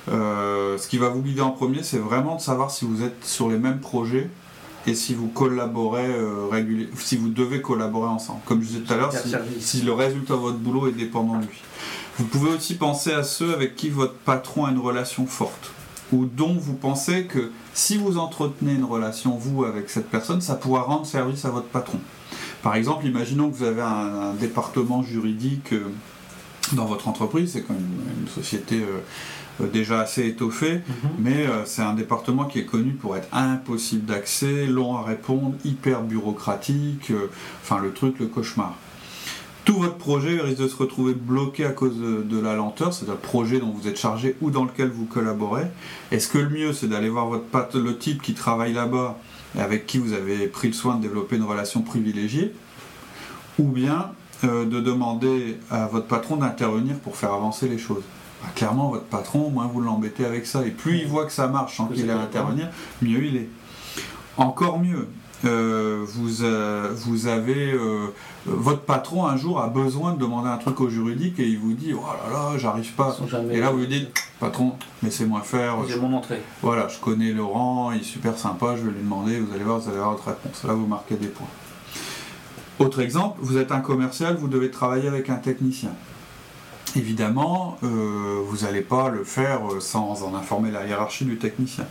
Euh, 0.10 0.77
ce 0.77 0.88
qui 0.88 0.98
va 0.98 1.07
vous 1.10 1.21
guider 1.21 1.42
en 1.42 1.51
premier, 1.51 1.81
c'est 1.81 1.98
vraiment 1.98 2.36
de 2.36 2.42
savoir 2.42 2.71
si 2.71 2.83
vous 2.83 3.04
êtes 3.04 3.24
sur 3.24 3.50
les 3.50 3.57
mêmes 3.57 3.80
projets 3.80 4.30
et 4.86 4.95
si 4.95 5.13
vous 5.13 5.27
collaborez 5.27 6.06
euh, 6.06 6.92
si 6.98 7.15
vous 7.15 7.30
devez 7.30 7.62
collaborer 7.62 8.10
ensemble. 8.10 8.42
Comme 8.45 8.62
je 8.62 8.68
disais 8.68 8.80
tout 8.81 8.94
à 8.94 8.98
l'heure, 8.98 9.13
si 9.60 9.81
le 9.81 9.94
résultat 9.94 10.33
de 10.33 10.39
votre 10.39 10.57
boulot 10.57 10.89
est 10.89 10.92
dépendant 10.92 11.38
de 11.38 11.45
lui. 11.45 11.62
Vous 12.19 12.25
pouvez 12.25 12.51
aussi 12.51 12.75
penser 12.75 13.13
à 13.13 13.24
ceux 13.24 13.54
avec 13.54 13.77
qui 13.77 13.89
votre 13.89 14.13
patron 14.13 14.65
a 14.65 14.71
une 14.71 14.80
relation 14.80 15.25
forte 15.25 15.71
ou 16.12 16.25
dont 16.25 16.54
vous 16.54 16.75
pensez 16.75 17.25
que 17.25 17.51
si 17.74 17.98
vous 17.98 18.18
entretenez 18.18 18.74
une 18.74 18.83
relation, 18.83 19.36
vous, 19.36 19.63
avec 19.63 19.89
cette 19.89 20.10
personne, 20.10 20.42
ça 20.42 20.56
pourra 20.56 20.83
rendre 20.83 21.06
service 21.06 21.44
à 21.45 21.50
votre 21.50 21.68
patron. 21.68 22.00
Par 22.63 22.75
exemple, 22.75 23.06
imaginons 23.06 23.51
que 23.51 23.57
vous 23.57 23.63
avez 23.65 23.81
un, 23.81 24.31
un 24.31 24.33
département 24.33 25.04
juridique 25.04 25.74
euh, 25.74 25.81
dans 26.71 26.86
votre 26.86 27.07
entreprise, 27.10 27.51
c'est 27.51 27.62
quand 27.62 27.74
même 27.74 27.83
une, 27.83 28.24
une 28.24 28.30
société 28.30 28.77
euh, 28.77 29.01
euh, 29.62 29.68
déjà 29.68 30.00
assez 30.00 30.25
étoffée, 30.25 30.81
mais 31.19 31.45
euh, 31.45 31.65
c'est 31.65 31.81
un 31.83 31.94
département 31.94 32.45
qui 32.45 32.60
est 32.60 32.65
connu 32.65 32.92
pour 32.94 33.15
être 33.18 33.27
impossible 33.33 34.06
d'accès, 34.06 34.65
long 34.65 34.95
à 34.95 35.04
répondre, 35.04 35.54
hyper 35.65 36.01
bureaucratique, 36.04 37.12
euh, 37.12 37.30
enfin 37.62 37.80
le 37.80 37.92
truc, 37.92 38.18
le 38.19 38.27
cauchemar. 38.27 38.75
Tout 39.65 39.77
votre 39.80 39.98
projet 39.98 40.39
risque 40.42 40.62
de 40.62 40.68
se 40.68 40.75
retrouver 40.75 41.13
bloqué 41.13 41.65
à 41.65 41.71
cause 41.71 41.98
de, 41.98 42.24
de 42.24 42.39
la 42.39 42.56
lenteur, 42.56 42.94
c'est-à-dire 42.94 43.15
le 43.15 43.19
projet 43.19 43.60
dont 43.60 43.71
vous 43.71 43.88
êtes 43.88 44.00
chargé 44.00 44.36
ou 44.42 44.51
dans 44.51 44.65
lequel 44.65 44.89
vous 44.89 45.06
collaborez. 45.06 45.68
Est-ce 46.12 46.27
que 46.27 46.38
le 46.38 46.50
mieux, 46.50 46.74
c'est 46.74 46.88
d'aller 46.88 47.10
voir 47.10 47.27
votre 47.27 47.77
le 47.77 47.98
type 47.98 48.21
qui 48.21 48.33
travaille 48.33 48.74
là-bas 48.74 49.18
avec 49.58 49.86
qui 49.86 49.98
vous 49.98 50.14
avez 50.14 50.48
pris 50.48 50.68
le 50.68 50.74
soin 50.74 50.96
de 50.96 51.02
développer 51.02 51.36
une 51.36 51.44
relation 51.44 51.82
privilégiée, 51.82 52.54
ou 53.60 53.66
bien 53.66 54.12
euh, 54.44 54.66
de 54.66 54.80
demander 54.80 55.60
à 55.70 55.88
votre 55.88 56.08
patron 56.08 56.38
d'intervenir 56.38 56.96
pour 57.00 57.16
faire 57.16 57.34
avancer 57.34 57.68
les 57.68 57.78
choses. 57.78 58.04
Bah, 58.42 58.50
Clairement, 58.56 58.90
votre 58.90 59.06
patron, 59.06 59.50
moins 59.50 59.68
vous 59.68 59.82
l'embêtez 59.82 60.26
avec 60.26 60.46
ça, 60.46 60.66
et 60.66 60.72
plus 60.72 60.98
il 60.98 61.08
voit 61.08 61.26
que 61.26 61.32
ça 61.32 61.48
marche 61.48 61.78
sans 61.78 61.88
qu'il 61.88 62.10
ait 62.10 62.14
à 62.14 62.20
intervenir, 62.20 62.70
mieux 63.02 63.26
il 63.26 63.38
est. 63.38 63.50
Encore 64.38 64.80
mieux, 64.80 65.08
vous, 65.50 66.44
euh, 66.44 66.92
vous 66.96 67.28
avez 67.28 67.74
euh, 67.74 68.08
votre 68.46 68.82
patron 68.82 69.26
un 69.26 69.38
jour 69.38 69.60
a 69.60 69.68
besoin 69.68 70.14
de 70.14 70.20
demander 70.20 70.50
un 70.50 70.58
truc 70.58 70.80
au 70.82 70.90
juridique 70.90 71.40
et 71.40 71.48
il 71.48 71.60
vous 71.60 71.74
dit 71.74 71.94
oh 71.94 72.02
là 72.02 72.32
là 72.32 72.58
j'arrive 72.58 72.94
pas 72.94 73.16
et 73.52 73.60
là 73.60 73.72
vous 73.72 73.80
lui 73.80 73.88
dites 73.88 74.14
patron 74.40 74.74
laissez-moi 75.02 75.42
faire 75.42 75.78
J'ai 75.88 76.00
mon 76.00 76.14
entrée. 76.14 76.42
voilà, 76.62 76.88
je 76.88 77.00
connais 77.00 77.32
Laurent, 77.32 77.92
il 77.92 78.02
est 78.02 78.04
super 78.04 78.38
sympa, 78.38 78.76
je 78.78 78.84
vais 78.84 78.92
lui 78.92 79.02
demander, 79.02 79.40
vous 79.40 79.54
allez 79.54 79.64
voir, 79.64 79.80
vous 79.80 79.90
allez 79.90 79.98
avoir 79.98 80.14
votre 80.14 80.28
réponse. 80.28 80.64
Là, 80.64 80.74
vous 80.74 80.88
marquez 80.88 81.16
des 81.16 81.28
points. 81.28 81.48
Autre 82.80 83.02
exemple, 83.02 83.38
vous 83.42 83.58
êtes 83.58 83.72
un 83.72 83.80
commercial, 83.82 84.36
vous 84.36 84.48
devez 84.48 84.72
travailler 84.72 85.08
avec 85.08 85.30
un 85.30 85.36
technicien. 85.36 85.92
Évidemment, 86.96 87.78
euh, 87.84 88.42
vous 88.46 88.66
n'allez 88.66 88.82
pas 88.82 89.10
le 89.10 89.24
faire 89.24 89.62
euh, 89.72 89.80
sans 89.80 90.24
en 90.24 90.36
informer 90.36 90.70
la 90.70 90.86
hiérarchie 90.86 91.26
du 91.26 91.38
technicien. 91.38 91.86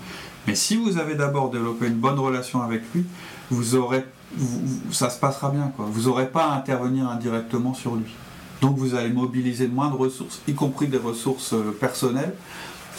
Mais 0.47 0.55
si 0.55 0.77
vous 0.77 0.99
avez 0.99 1.15
d'abord 1.15 1.51
développé 1.51 1.87
une 1.87 1.95
bonne 1.95 2.19
relation 2.19 2.63
avec 2.63 2.83
lui, 2.95 3.05
vous 3.51 3.75
aurez, 3.75 4.05
ça 4.91 5.11
se 5.11 5.19
passera 5.19 5.51
bien. 5.51 5.73
Quoi. 5.77 5.87
Vous 5.89 6.09
n'aurez 6.09 6.29
pas 6.29 6.47
à 6.47 6.57
intervenir 6.57 7.09
indirectement 7.09 7.75
sur 7.75 7.97
lui. 7.97 8.15
Donc 8.61 8.77
vous 8.77 8.95
allez 8.95 9.11
mobiliser 9.11 9.67
moins 9.67 9.91
de 9.91 9.97
ressources, 9.97 10.41
y 10.47 10.55
compris 10.55 10.87
des 10.87 10.99
ressources 10.99 11.53
euh, 11.53 11.77
personnelles, 11.79 12.35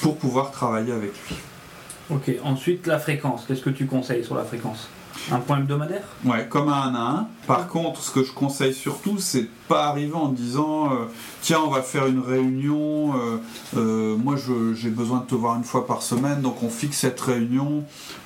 pour 0.02 0.18
pouvoir 0.18 0.52
travailler 0.52 0.92
avec 0.92 1.14
lui. 1.28 1.36
Ok, 2.10 2.32
ensuite 2.44 2.86
la 2.86 3.00
fréquence. 3.00 3.46
Qu'est-ce 3.48 3.62
que 3.62 3.70
tu 3.70 3.86
conseilles 3.86 4.26
sur 4.26 4.36
la 4.36 4.44
fréquence? 4.44 4.90
Un 5.32 5.40
point 5.40 5.60
hebdomadaire 5.60 6.04
Ouais, 6.26 6.48
comme 6.50 6.70
un 6.70 6.94
1 6.94 6.96
à 6.96 7.00
1. 7.00 7.28
Par 7.48 7.68
contre, 7.68 8.02
ce 8.02 8.12
que 8.12 8.24
je 8.24 8.32
conseille 8.32 8.74
surtout, 8.74 9.18
c'est 9.20 9.44
de 9.44 9.50
pas 9.68 9.86
arriver 9.86 10.14
en 10.14 10.30
disant 10.30 10.92
euh, 10.92 11.06
tiens, 11.42 11.60
on 11.66 11.70
va 11.70 11.82
faire 11.82 12.08
une 12.08 12.20
réunion, 12.20 13.14
euh, 13.16 13.38
euh, 13.78 14.18
moi 14.18 14.36
j'ai 14.76 14.90
besoin 14.90 15.20
de 15.20 15.26
te 15.26 15.36
voir 15.36 15.56
une 15.58 15.64
fois 15.64 15.88
par 15.88 16.02
semaine, 16.02 16.42
donc 16.42 16.64
on 16.64 16.70
fixe 16.70 16.98
cette 16.98 17.20
réunion, 17.20 17.84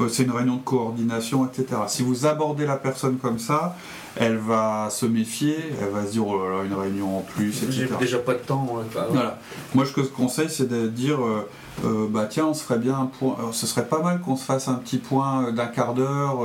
c'est 0.09 0.23
une 0.23 0.31
réunion 0.31 0.55
de 0.55 0.61
coordination, 0.61 1.45
etc. 1.47 1.81
Si 1.87 2.03
vous 2.03 2.25
abordez 2.25 2.65
la 2.65 2.77
personne 2.77 3.17
comme 3.17 3.39
ça, 3.39 3.75
elle 4.19 4.37
va 4.37 4.89
se 4.89 5.05
méfier, 5.05 5.57
elle 5.81 5.89
va 5.89 6.05
se 6.05 6.11
dire 6.11 6.27
oh 6.27 6.37
là 6.47 6.57
là, 6.57 6.63
une 6.63 6.73
réunion 6.73 7.19
en 7.19 7.21
plus, 7.21 7.65
J'ai 7.69 7.83
etc. 7.83 7.95
déjà 7.99 8.19
pas 8.19 8.33
de 8.33 8.39
temps. 8.39 8.67
ouais, 8.71 8.83
bah, 8.93 9.07
Voilà. 9.09 9.39
Moi, 9.75 9.85
ce 9.85 9.91
que 9.91 10.03
je 10.03 10.07
conseille, 10.09 10.49
c'est 10.49 10.67
de 10.67 10.87
dire 10.87 11.23
euh, 11.23 11.47
euh, 11.85 12.07
bah 12.09 12.25
tiens, 12.29 12.47
on 12.47 12.53
se 12.53 12.63
ferait 12.63 12.79
bien 12.79 12.97
un 12.97 13.05
point. 13.05 13.35
alors, 13.37 13.53
ce 13.53 13.67
serait 13.67 13.85
pas 13.87 14.01
mal 14.01 14.19
qu'on 14.21 14.35
se 14.35 14.43
fasse 14.43 14.67
un 14.67 14.75
petit 14.75 14.97
point 14.97 15.51
d'un 15.51 15.67
quart 15.67 15.93
d'heure 15.93 16.39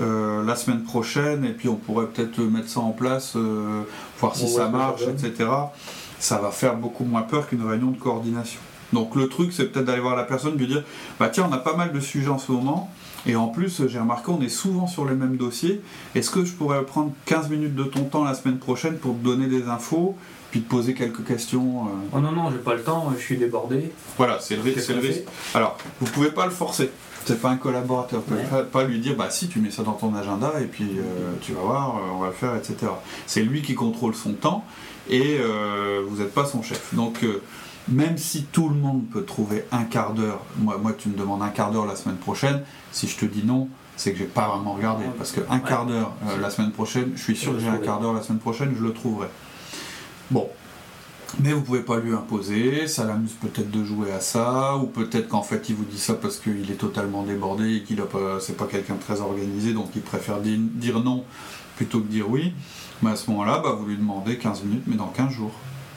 euh, 0.00 0.44
la 0.44 0.56
semaine 0.56 0.82
prochaine, 0.84 1.44
et 1.44 1.52
puis 1.52 1.68
on 1.68 1.76
pourrait 1.76 2.06
peut-être 2.06 2.38
mettre 2.40 2.68
ça 2.68 2.80
en 2.80 2.92
place, 2.92 3.34
euh, 3.36 3.82
voir 4.20 4.36
si 4.36 4.44
On 4.44 4.48
ça 4.48 4.68
marche, 4.68 5.02
etc. 5.02 5.48
Ça 6.18 6.38
va 6.38 6.50
faire 6.50 6.76
beaucoup 6.76 7.04
moins 7.04 7.22
peur 7.22 7.48
qu'une 7.48 7.66
réunion 7.66 7.90
de 7.90 7.98
coordination. 7.98 8.60
Donc 8.92 9.14
le 9.14 9.28
truc, 9.28 9.52
c'est 9.52 9.66
peut-être 9.66 9.86
d'aller 9.86 10.00
voir 10.00 10.16
la 10.16 10.24
personne, 10.24 10.56
lui 10.56 10.66
dire, 10.66 10.84
bah 11.18 11.28
tiens, 11.28 11.46
on 11.48 11.52
a 11.52 11.58
pas 11.58 11.76
mal 11.76 11.92
de 11.92 12.00
sujets 12.00 12.28
en 12.30 12.38
ce 12.38 12.50
moment, 12.52 12.90
et 13.26 13.36
en 13.36 13.48
plus, 13.48 13.86
j'ai 13.86 13.98
remarqué, 13.98 14.30
on 14.30 14.40
est 14.40 14.48
souvent 14.48 14.86
sur 14.86 15.04
les 15.04 15.14
mêmes 15.14 15.36
dossiers. 15.36 15.80
Est-ce 16.14 16.30
que 16.30 16.44
je 16.44 16.52
pourrais 16.52 16.82
prendre 16.84 17.12
15 17.26 17.48
minutes 17.50 17.74
de 17.74 17.84
ton 17.84 18.04
temps 18.04 18.24
la 18.24 18.34
semaine 18.34 18.58
prochaine 18.58 18.96
pour 18.98 19.14
te 19.18 19.22
donner 19.24 19.46
des 19.46 19.68
infos, 19.68 20.16
puis 20.50 20.62
te 20.62 20.68
poser 20.70 20.94
quelques 20.94 21.24
questions 21.26 21.86
euh 21.86 22.16
Oh 22.16 22.20
non, 22.20 22.32
non, 22.32 22.50
j'ai 22.50 22.58
pas 22.58 22.74
le 22.74 22.82
temps, 22.82 23.12
je 23.16 23.22
suis 23.22 23.36
débordé. 23.36 23.92
Voilà, 24.16 24.38
c'est 24.40 24.56
le, 24.56 24.62
ri- 24.62 24.74
Qu'est-ce 24.74 24.86
c'est 24.86 24.94
le 24.94 25.00
risque. 25.00 25.22
Alors, 25.54 25.76
vous 26.00 26.10
pouvez 26.10 26.30
pas 26.30 26.44
le 26.46 26.50
forcer. 26.52 26.90
C'est 27.26 27.40
pas 27.40 27.50
un 27.50 27.56
collaborateur. 27.58 28.20
Vous 28.20 28.26
pouvez 28.34 28.40
Ouais. 28.40 28.46
pas, 28.48 28.62
pas 28.62 28.84
lui 28.84 28.98
dire, 28.98 29.14
bah 29.14 29.28
si, 29.30 29.48
tu 29.48 29.60
mets 29.60 29.70
ça 29.70 29.82
dans 29.82 29.92
ton 29.92 30.14
agenda 30.14 30.54
et 30.60 30.64
puis 30.64 30.88
euh, 30.98 31.32
tu 31.42 31.52
vas 31.52 31.60
voir, 31.60 31.96
euh, 31.98 32.00
on 32.14 32.18
va 32.20 32.28
le 32.28 32.32
faire, 32.32 32.56
etc. 32.56 32.90
C'est 33.26 33.42
lui 33.42 33.60
qui 33.60 33.74
contrôle 33.74 34.14
son 34.14 34.32
temps 34.32 34.64
et 35.10 35.36
euh, 35.38 36.02
vous 36.08 36.16
n'êtes 36.22 36.32
pas 36.32 36.46
son 36.46 36.62
chef. 36.62 36.94
Donc, 36.94 37.22
même 37.88 38.18
si 38.18 38.44
tout 38.44 38.68
le 38.68 38.74
monde 38.76 39.04
peut 39.10 39.24
trouver 39.24 39.64
un 39.72 39.84
quart 39.84 40.12
d'heure, 40.12 40.40
moi, 40.58 40.78
moi 40.80 40.92
tu 40.92 41.08
me 41.08 41.16
demandes 41.16 41.42
un 41.42 41.48
quart 41.48 41.70
d'heure 41.72 41.86
la 41.86 41.96
semaine 41.96 42.16
prochaine, 42.18 42.62
si 42.92 43.08
je 43.08 43.16
te 43.16 43.24
dis 43.24 43.42
non, 43.44 43.68
c'est 43.96 44.12
que 44.12 44.18
j'ai 44.18 44.24
pas 44.24 44.48
vraiment 44.48 44.74
regardé. 44.74 45.04
Parce 45.18 45.32
qu'un 45.32 45.58
quart 45.60 45.86
d'heure 45.86 46.12
euh, 46.28 46.38
la 46.40 46.50
semaine 46.50 46.72
prochaine, 46.72 47.12
je 47.16 47.22
suis 47.22 47.36
sûr 47.36 47.52
que 47.54 47.58
j'ai 47.60 47.68
un 47.68 47.78
quart 47.78 48.00
d'heure 48.00 48.12
la 48.12 48.22
semaine 48.22 48.38
prochaine, 48.38 48.72
je 48.78 48.82
le 48.84 48.92
trouverai. 48.92 49.28
Bon, 50.30 50.48
mais 51.40 51.52
vous 51.52 51.62
pouvez 51.62 51.80
pas 51.80 51.98
lui 51.98 52.12
imposer, 52.12 52.86
ça 52.86 53.04
l'amuse 53.04 53.32
peut-être 53.40 53.70
de 53.70 53.84
jouer 53.84 54.12
à 54.12 54.20
ça, 54.20 54.76
ou 54.76 54.86
peut-être 54.86 55.28
qu'en 55.28 55.42
fait 55.42 55.68
il 55.68 55.74
vous 55.76 55.84
dit 55.84 55.98
ça 55.98 56.14
parce 56.14 56.38
qu'il 56.38 56.70
est 56.70 56.74
totalement 56.78 57.22
débordé 57.22 57.76
et 57.76 57.82
qu'il 57.82 58.00
a 58.00 58.04
pas, 58.06 58.38
c'est 58.40 58.56
pas 58.56 58.66
quelqu'un 58.66 58.94
de 58.94 59.00
très 59.00 59.20
organisé, 59.20 59.72
donc 59.72 59.90
il 59.94 60.02
préfère 60.02 60.40
di- 60.40 60.56
dire 60.58 61.00
non 61.00 61.24
plutôt 61.76 62.00
que 62.00 62.08
dire 62.08 62.28
oui. 62.28 62.52
Mais 63.02 63.10
à 63.12 63.16
ce 63.16 63.30
moment-là, 63.30 63.60
bah, 63.64 63.74
vous 63.78 63.86
lui 63.86 63.96
demandez 63.96 64.36
15 64.36 64.62
minutes, 64.64 64.82
mais 64.86 64.96
dans 64.96 65.06
15 65.06 65.30
jours. 65.30 65.52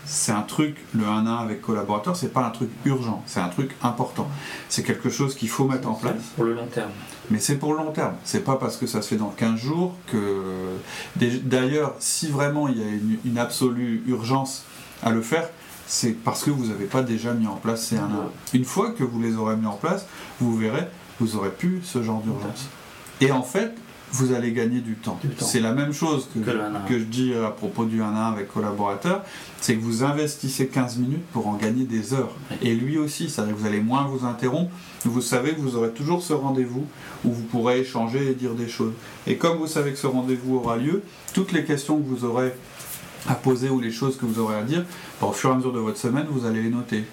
C'est 0.05 0.31
un 0.31 0.41
truc, 0.41 0.77
le 0.93 1.05
1 1.05 1.25
1 1.25 1.35
avec 1.37 1.61
collaborateur, 1.61 2.15
c'est 2.15 2.33
pas 2.33 2.45
un 2.45 2.49
truc 2.49 2.69
urgent, 2.85 3.23
c'est 3.25 3.39
un 3.39 3.47
truc 3.47 3.71
important. 3.81 4.27
C'est 4.69 4.83
quelque 4.83 5.09
chose 5.09 5.35
qu'il 5.35 5.49
faut 5.49 5.65
mettre 5.65 5.87
en 5.87 5.93
place. 5.93 6.21
Pour 6.35 6.45
le 6.45 6.53
long 6.53 6.67
terme. 6.67 6.91
Mais 7.31 7.39
c'est 7.39 7.55
pour 7.55 7.71
le 7.73 7.77
long 7.77 7.91
terme. 7.91 8.15
C'est 8.23 8.43
pas 8.43 8.57
parce 8.57 8.77
que 8.77 8.85
ça 8.85 9.01
se 9.01 9.07
fait 9.07 9.15
dans 9.15 9.29
15 9.29 9.59
jours 9.59 9.95
que. 10.07 10.75
D'ailleurs, 11.15 11.95
si 11.99 12.27
vraiment 12.27 12.67
il 12.67 12.79
y 12.79 12.83
a 12.83 12.87
une, 12.87 13.17
une 13.23 13.37
absolue 13.37 14.03
urgence 14.07 14.65
à 15.03 15.11
le 15.11 15.21
faire, 15.21 15.49
c'est 15.87 16.11
parce 16.11 16.43
que 16.43 16.49
vous 16.49 16.67
n'avez 16.67 16.85
pas 16.85 17.01
déjà 17.01 17.33
mis 17.33 17.47
en 17.47 17.55
place 17.55 17.87
ces 17.87 17.97
1 17.97 18.03
1. 18.03 18.09
Une 18.53 18.65
fois 18.65 18.91
que 18.91 19.03
vous 19.03 19.21
les 19.21 19.35
aurez 19.35 19.55
mis 19.55 19.67
en 19.67 19.77
place, 19.77 20.05
vous 20.39 20.55
verrez, 20.57 20.87
vous 21.19 21.35
aurez 21.35 21.51
plus 21.51 21.81
ce 21.83 22.03
genre 22.03 22.21
d'urgence. 22.21 22.67
Et 23.21 23.31
en 23.31 23.43
fait, 23.43 23.73
vous 24.13 24.31
allez 24.31 24.51
gagner 24.51 24.79
du 24.79 24.93
temps. 24.93 25.19
C'est 25.39 25.59
la 25.59 25.73
même 25.73 25.91
chose 25.91 26.29
que, 26.33 26.39
Que 26.39 26.51
le 26.51 26.61
1 26.61 26.75
à 26.75 26.77
1. 26.79 26.81
que 26.81 26.99
je 26.99 27.03
dis 27.03 27.33
à 27.33 27.49
propos 27.49 27.83
du 27.85 28.01
1 28.01 28.05
1 28.05 28.31
avec 28.33 28.47
collaborateur, 28.53 29.23
c'est 29.59 29.75
que 29.75 29.81
vous 29.81 30.03
investissez 30.03 30.67
15 30.67 30.97
minutes 30.97 31.25
pour 31.33 31.47
en 31.47 31.55
gagner 31.55 31.85
des 31.85 32.13
heures. 32.13 32.35
Et 32.61 32.75
lui 32.75 32.99
aussi, 32.99 33.29
c'est-à-dire 33.29 33.55
que 33.55 33.59
vous 33.59 33.67
allez 33.67 33.81
moins 33.81 34.05
vous 34.05 34.25
interrompre, 34.25 34.71
vous 35.05 35.21
savez 35.21 35.53
que 35.53 35.59
vous 35.59 35.75
aurez 35.75 35.89
toujours 35.91 36.21
ce 36.21 36.33
rendez-vous 36.33 36.85
où 37.25 37.31
vous 37.31 37.43
pourrez 37.43 37.79
échanger 37.79 38.29
et 38.29 38.35
dire 38.35 38.53
des 38.53 38.69
choses. 38.69 38.93
Et 39.25 39.37
comme 39.37 39.57
vous 39.57 39.67
savez 39.67 39.91
que 39.91 39.97
ce 39.97 40.07
rendez-vous 40.07 40.57
aura 40.57 40.77
lieu, 40.77 41.01
toutes 41.33 41.51
les 41.51 41.65
questions 41.65 41.97
que 41.97 42.07
vous 42.07 42.23
aurez 42.23 42.53
à 43.27 43.33
poser 43.33 43.69
ou 43.69 43.79
les 43.79 43.91
choses 43.91 44.17
que 44.17 44.25
vous 44.25 44.39
aurez 44.39 44.55
à 44.55 44.63
dire, 44.63 44.85
bah, 45.19 45.27
au 45.27 45.31
fur 45.31 45.49
et 45.49 45.53
à 45.53 45.55
mesure 45.55 45.73
de 45.73 45.79
votre 45.79 45.97
semaine, 45.97 46.27
vous 46.29 46.45
allez 46.45 46.61
les 46.61 46.69
noter. 46.69 47.03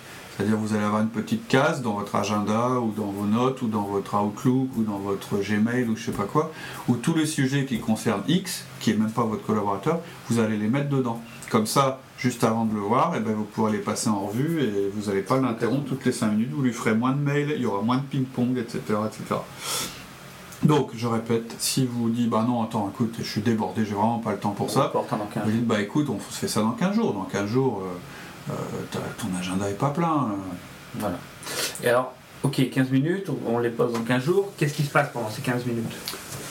C'est-à-dire 0.41 0.57
vous 0.57 0.75
allez 0.75 0.85
avoir 0.85 1.03
une 1.03 1.11
petite 1.11 1.49
case 1.49 1.83
dans 1.83 1.93
votre 1.93 2.17
agenda 2.17 2.81
ou 2.81 2.95
dans 2.97 3.13
vos 3.13 3.27
notes 3.27 3.61
ou 3.61 3.69
dans 3.69 3.83
votre 3.83 4.19
Outlook 4.19 4.71
ou 4.75 4.83
dans 4.85 4.97
votre 4.97 5.37
Gmail 5.37 5.85
ou 5.87 5.97
je 5.97 6.07
sais 6.07 6.13
pas 6.13 6.25
quoi, 6.25 6.51
où 6.89 6.97
tous 6.97 7.15
les 7.15 7.27
sujets 7.27 7.67
qui 7.67 7.79
concernent 7.79 8.23
X, 8.27 8.65
qui 8.81 8.93
est 8.93 8.95
même 8.95 9.11
pas 9.11 9.25
votre 9.25 9.45
collaborateur, 9.45 10.01
vous 10.31 10.39
allez 10.39 10.57
les 10.57 10.69
mettre 10.69 10.89
dedans. 10.89 11.21
Comme 11.51 11.67
ça, 11.67 12.01
juste 12.17 12.43
avant 12.43 12.65
de 12.65 12.73
le 12.73 12.81
voir, 12.81 13.13
eh 13.19 13.21
ben, 13.21 13.35
vous 13.35 13.45
pourrez 13.45 13.73
les 13.73 13.81
passer 13.81 14.09
en 14.09 14.29
revue 14.29 14.63
et 14.63 14.91
vous 14.95 15.11
n'allez 15.11 15.21
pas 15.21 15.39
l'interrompre 15.39 15.87
toutes 15.87 16.07
les 16.07 16.13
5 16.13 16.31
minutes, 16.31 16.53
vous 16.55 16.63
lui 16.63 16.73
ferez 16.73 16.95
moins 16.95 17.13
de 17.13 17.21
mails, 17.21 17.53
il 17.55 17.61
y 17.61 17.67
aura 17.67 17.83
moins 17.83 17.99
de 17.99 18.05
ping-pong, 18.05 18.57
etc., 18.57 18.81
etc. 19.07 19.41
Donc, 20.63 20.93
je 20.97 21.07
répète, 21.07 21.55
si 21.59 21.85
vous 21.85 22.09
dites, 22.09 22.31
bah 22.31 22.47
non, 22.49 22.63
attends, 22.63 22.91
écoute, 22.91 23.15
je 23.19 23.25
suis 23.25 23.43
débordé, 23.43 23.85
j'ai 23.85 23.95
vraiment 23.95 24.21
pas 24.21 24.33
le 24.33 24.39
temps 24.39 24.53
pour 24.53 24.71
ça, 24.71 24.87
Important 24.87 25.19
dans 25.19 25.27
15 25.27 25.45
vous 25.45 25.51
dites, 25.51 25.67
bah 25.67 25.83
écoute, 25.83 26.09
on 26.09 26.19
se 26.19 26.39
fait 26.39 26.49
ça 26.49 26.63
dans 26.63 26.73
15 26.73 26.95
jours. 26.95 27.13
Dans 27.13 27.25
15 27.25 27.47
jours, 27.47 27.83
euh, 27.85 27.99
ton 28.49 29.29
agenda 29.39 29.69
est 29.69 29.75
pas 29.79 29.91
plein. 29.91 30.29
euh. 30.33 30.99
Voilà. 30.99 31.19
Et 31.83 31.89
alors, 31.89 32.13
ok, 32.43 32.69
15 32.71 32.91
minutes, 32.91 33.27
on 33.47 33.59
les 33.59 33.71
pose 33.71 33.93
dans 33.93 34.01
15 34.03 34.23
jours. 34.25 34.53
Qu'est-ce 34.57 34.75
qui 34.75 34.83
se 34.83 34.91
passe 34.91 35.09
pendant 35.13 35.31
ces 35.31 35.43
15 35.43 35.65
minutes? 35.67 35.93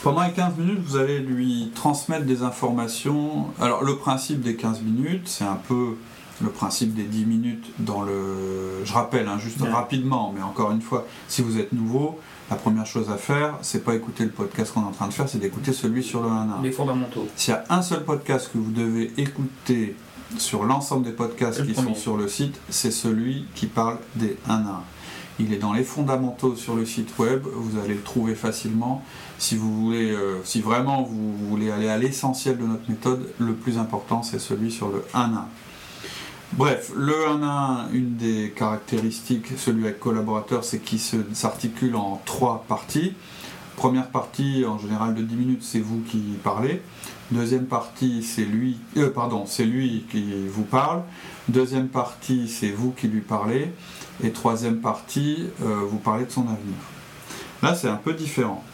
Pendant 0.02 0.22
les 0.22 0.32
15 0.32 0.56
minutes, 0.56 0.80
vous 0.82 0.96
allez 0.96 1.18
lui 1.18 1.70
transmettre 1.74 2.24
des 2.24 2.42
informations. 2.42 3.48
Alors, 3.60 3.84
le 3.84 3.96
principe 3.96 4.40
des 4.40 4.56
15 4.56 4.80
minutes, 4.80 5.28
c'est 5.28 5.44
un 5.44 5.58
peu 5.68 5.96
le 6.42 6.48
principe 6.48 6.94
des 6.94 7.02
10 7.02 7.26
minutes 7.26 7.66
dans 7.80 8.00
le. 8.00 8.82
Je 8.84 8.92
rappelle, 8.94 9.28
hein, 9.28 9.38
juste 9.38 9.60
Ouais. 9.60 9.68
rapidement, 9.68 10.32
mais 10.34 10.40
encore 10.42 10.70
une 10.72 10.80
fois, 10.80 11.06
si 11.28 11.42
vous 11.42 11.58
êtes 11.58 11.72
nouveau, 11.74 12.18
la 12.50 12.56
première 12.56 12.86
chose 12.86 13.10
à 13.10 13.18
faire, 13.18 13.58
c'est 13.60 13.84
pas 13.84 13.94
écouter 13.94 14.24
le 14.24 14.30
podcast 14.30 14.72
qu'on 14.72 14.80
est 14.80 14.86
en 14.86 14.90
train 14.90 15.06
de 15.08 15.12
faire, 15.12 15.28
c'est 15.28 15.38
d'écouter 15.38 15.74
celui 15.74 16.02
sur 16.02 16.22
le 16.22 16.30
1 16.30 16.48
1. 16.58 16.62
Les 16.62 16.72
fondamentaux. 16.72 17.28
S'il 17.36 17.52
y 17.52 17.56
a 17.58 17.64
un 17.68 17.82
seul 17.82 18.04
podcast 18.04 18.48
que 18.50 18.56
vous 18.56 18.70
devez 18.72 19.12
écouter 19.18 19.94
sur 20.38 20.64
l'ensemble 20.64 21.04
des 21.04 21.12
podcasts 21.12 21.64
qui 21.66 21.74
sont 21.74 21.94
sur 21.94 22.16
le 22.16 22.28
site, 22.28 22.60
c'est 22.68 22.90
celui 22.90 23.46
qui 23.54 23.66
parle 23.66 23.98
des 24.16 24.36
1 24.48 24.54
à 24.54 24.56
1. 24.56 24.82
Il 25.38 25.54
est 25.54 25.58
dans 25.58 25.72
les 25.72 25.84
fondamentaux 25.84 26.54
sur 26.54 26.76
le 26.76 26.84
site 26.84 27.18
web, 27.18 27.44
vous 27.54 27.78
allez 27.78 27.94
le 27.94 28.02
trouver 28.02 28.34
facilement. 28.34 29.02
Si 29.38 29.56
vous 29.56 29.84
voulez, 29.84 30.10
euh, 30.10 30.38
si 30.44 30.60
vraiment 30.60 31.02
vous 31.02 31.34
voulez 31.48 31.70
aller 31.70 31.88
à 31.88 31.96
l'essentiel 31.96 32.58
de 32.58 32.64
notre 32.64 32.88
méthode, 32.90 33.32
le 33.38 33.54
plus 33.54 33.78
important 33.78 34.22
c'est 34.22 34.38
celui 34.38 34.70
sur 34.70 34.88
le 34.88 35.02
1 35.14 35.20
à 35.20 35.24
1. 35.24 35.48
Bref, 36.52 36.92
le 36.96 37.26
1 37.28 37.42
à 37.42 37.86
1, 37.88 37.92
une 37.92 38.16
des 38.16 38.52
caractéristiques, 38.54 39.46
celui 39.56 39.84
avec 39.84 40.00
collaborateur, 40.00 40.64
c'est 40.64 40.80
qu'il 40.80 41.00
s'articule 41.00 41.96
en 41.96 42.20
trois 42.26 42.64
parties. 42.68 43.14
Première 43.76 44.08
partie, 44.08 44.66
en 44.66 44.78
général 44.78 45.14
de 45.14 45.22
10 45.22 45.36
minutes, 45.36 45.62
c'est 45.62 45.80
vous 45.80 46.02
qui 46.02 46.18
parlez. 46.42 46.82
Deuxième 47.30 47.66
partie, 47.66 48.24
c'est 48.24 48.44
lui, 48.44 48.78
euh, 48.96 49.10
pardon, 49.10 49.44
c'est 49.46 49.64
lui 49.64 50.04
qui 50.10 50.48
vous 50.48 50.64
parle. 50.64 51.02
Deuxième 51.48 51.86
partie, 51.86 52.48
c'est 52.48 52.70
vous 52.70 52.90
qui 52.90 53.06
lui 53.06 53.20
parlez. 53.20 53.72
Et 54.24 54.30
troisième 54.30 54.80
partie, 54.80 55.46
euh, 55.62 55.80
vous 55.88 55.98
parlez 55.98 56.24
de 56.24 56.30
son 56.30 56.42
avenir. 56.42 56.76
Là, 57.62 57.74
c'est 57.74 57.88
un 57.88 57.96
peu 57.96 58.14
différent. 58.14 58.64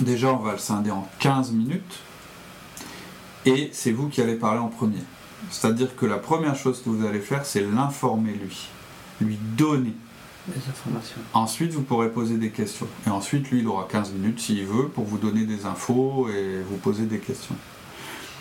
Déjà, 0.00 0.32
on 0.32 0.38
va 0.38 0.52
le 0.52 0.58
scinder 0.58 0.90
en 0.90 1.08
15 1.20 1.52
minutes. 1.52 2.00
Et 3.44 3.70
c'est 3.72 3.92
vous 3.92 4.08
qui 4.08 4.20
allez 4.20 4.34
parler 4.34 4.58
en 4.58 4.68
premier. 4.68 5.02
C'est-à-dire 5.50 5.94
que 5.94 6.06
la 6.06 6.18
première 6.18 6.56
chose 6.56 6.82
que 6.82 6.90
vous 6.90 7.06
allez 7.06 7.20
faire, 7.20 7.46
c'est 7.46 7.60
l'informer 7.60 8.32
lui. 8.32 8.68
Lui 9.20 9.38
donner. 9.56 9.94
Les 10.48 10.62
informations. 10.70 11.16
Ensuite, 11.34 11.72
vous 11.72 11.82
pourrez 11.82 12.10
poser 12.10 12.36
des 12.36 12.50
questions. 12.50 12.86
Et 13.06 13.10
ensuite, 13.10 13.50
lui, 13.50 13.60
il 13.60 13.66
aura 13.68 13.86
15 13.90 14.12
minutes, 14.12 14.38
s'il 14.40 14.64
veut, 14.64 14.88
pour 14.88 15.04
vous 15.04 15.18
donner 15.18 15.44
des 15.44 15.66
infos 15.66 16.28
et 16.28 16.62
vous 16.68 16.76
poser 16.76 17.04
des 17.04 17.18
questions. 17.18 17.56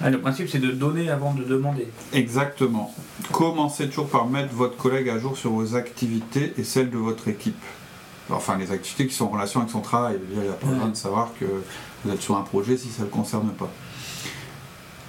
Ah, 0.01 0.09
le 0.09 0.19
principe, 0.19 0.49
c'est 0.49 0.59
de 0.59 0.71
donner 0.71 1.09
avant 1.09 1.33
de 1.33 1.43
demander. 1.43 1.87
Exactement. 2.13 2.93
Commencez 3.31 3.87
toujours 3.87 4.09
par 4.09 4.27
mettre 4.27 4.53
votre 4.53 4.77
collègue 4.77 5.09
à 5.09 5.17
jour 5.19 5.37
sur 5.37 5.51
vos 5.51 5.75
activités 5.75 6.53
et 6.57 6.63
celles 6.63 6.89
de 6.91 6.97
votre 6.97 7.27
équipe. 7.27 7.55
Enfin, 8.29 8.57
les 8.57 8.71
activités 8.71 9.07
qui 9.07 9.13
sont 9.13 9.25
en 9.25 9.29
relation 9.29 9.61
avec 9.61 9.71
son 9.71 9.81
travail. 9.81 10.17
Il 10.33 10.39
n'y 10.39 10.47
a 10.47 10.51
pas 10.53 10.67
Ouais. 10.67 10.73
besoin 10.73 10.89
de 10.89 10.95
savoir 10.95 11.29
que 11.39 11.45
vous 12.03 12.11
êtes 12.11 12.21
sur 12.21 12.35
un 12.35 12.41
projet 12.41 12.75
si 12.77 12.89
ça 12.89 12.99
ne 13.01 13.05
le 13.05 13.11
concerne 13.11 13.49
pas. 13.51 13.71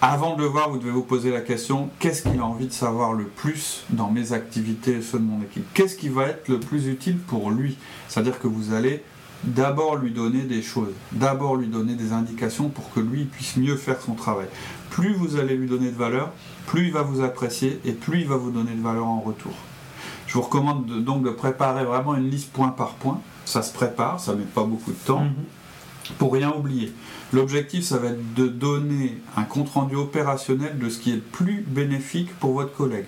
Avant 0.03 0.37
de 0.37 0.43
le 0.43 0.47
voir, 0.49 0.71
vous 0.71 0.79
devez 0.79 0.91
vous 0.91 1.03
poser 1.03 1.31
la 1.31 1.41
question 1.41 1.89
qu'est-ce 1.99 2.23
qu'il 2.23 2.39
a 2.39 2.45
envie 2.45 2.67
de 2.67 2.73
savoir 2.73 3.15
le 3.15 3.25
plus 3.25 3.85
dans 3.91 4.11
mes 4.11 4.33
activités 4.33 4.97
et 4.99 5.03
ceux 5.03 5.19
de 5.19 5.25
mon 5.25 5.41
équipe? 5.43 5.65
Qu'est-ce 5.75 5.97
qui 5.97 6.09
va 6.11 6.25
être 6.25 6.49
le 6.49 6.61
plus 6.61 6.87
utile 6.89 7.19
pour 7.19 7.51
lui? 7.51 7.79
C'est-à-dire 8.09 8.39
que 8.39 8.47
vous 8.47 8.75
allez 8.75 9.03
d'abord 9.45 9.97
lui 9.97 10.11
donner 10.11 10.43
des 10.43 10.61
choses, 10.63 10.93
d'abord 11.13 11.57
lui 11.57 11.67
donner 11.69 11.95
des 11.95 12.13
indications 12.13 12.69
pour 12.69 12.93
que 12.93 13.01
lui 13.01 13.25
puisse 13.25 13.57
mieux 13.57 13.77
faire 13.77 14.01
son 14.01 14.15
travail. 14.15 14.47
Plus 14.91 15.15
vous 15.15 15.37
allez 15.37 15.57
lui 15.57 15.67
donner 15.67 15.91
de 15.91 15.97
valeur, 15.97 16.31
plus 16.67 16.87
il 16.89 16.93
va 16.93 17.03
vous 17.03 17.23
apprécier 17.23 17.81
et 17.85 17.93
plus 17.93 18.21
il 18.21 18.29
va 18.29 18.37
vous 18.37 18.51
donner 18.51 18.73
de 18.75 18.83
valeur 18.83 19.07
en 19.07 19.21
retour. 19.21 19.53
Je 20.27 20.35
vous 20.35 20.43
recommande 20.43 20.87
de- 20.87 21.01
donc 21.01 21.23
de 21.23 21.31
préparer 21.31 21.85
vraiment 21.85 22.15
une 22.17 22.29
liste 22.29 22.51
point 22.53 22.69
par 22.69 22.95
point. 22.95 23.21
Ça 23.47 23.63
se 23.63 23.73
prépare, 23.73 24.21
ça 24.21 24.35
met 24.35 24.43
pas 24.45 24.65
beaucoup 24.65 24.91
de 24.91 24.97
temps 25.07 25.21
Mhm. 25.25 25.33
Pour 26.19 26.33
rien 26.33 26.53
oublier. 26.53 26.93
L'objectif, 27.33 27.85
ça 27.85 27.99
va 27.99 28.09
être 28.09 28.35
de 28.35 28.47
donner 28.47 29.19
un 29.37 29.43
compte-rendu 29.43 29.97
opérationnel 29.97 30.79
de 30.79 30.89
ce 30.89 30.99
qui 30.99 31.11
est 31.13 31.17
le 31.17 31.21
plus 31.21 31.65
bénéfique 31.67 32.35
pour 32.39 32.53
votre 32.53 32.73
collègue. 32.73 33.07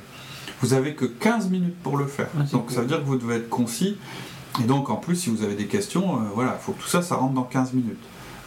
Vous 0.60 0.74
avez 0.74 0.94
que 0.94 1.04
15 1.04 1.50
minutes 1.50 1.76
pour 1.82 1.96
le 1.96 2.06
faire. 2.06 2.28
Ah, 2.38 2.42
donc 2.50 2.66
cool. 2.66 2.74
ça 2.74 2.80
veut 2.80 2.86
dire 2.88 2.98
que 2.98 3.06
vous 3.06 3.16
devez 3.16 3.36
être 3.36 3.48
concis. 3.48 3.96
Et 4.60 4.64
donc 4.64 4.90
en 4.90 4.96
plus, 4.96 5.16
si 5.16 5.30
vous 5.30 5.44
avez 5.44 5.54
des 5.54 5.66
questions, 5.66 6.16
euh, 6.16 6.24
voilà, 6.34 6.58
il 6.60 6.64
faut 6.64 6.72
que 6.72 6.82
tout 6.82 6.88
ça, 6.88 7.02
ça 7.02 7.16
rentre 7.16 7.34
dans 7.34 7.44
15 7.44 7.74
minutes. 7.74 7.98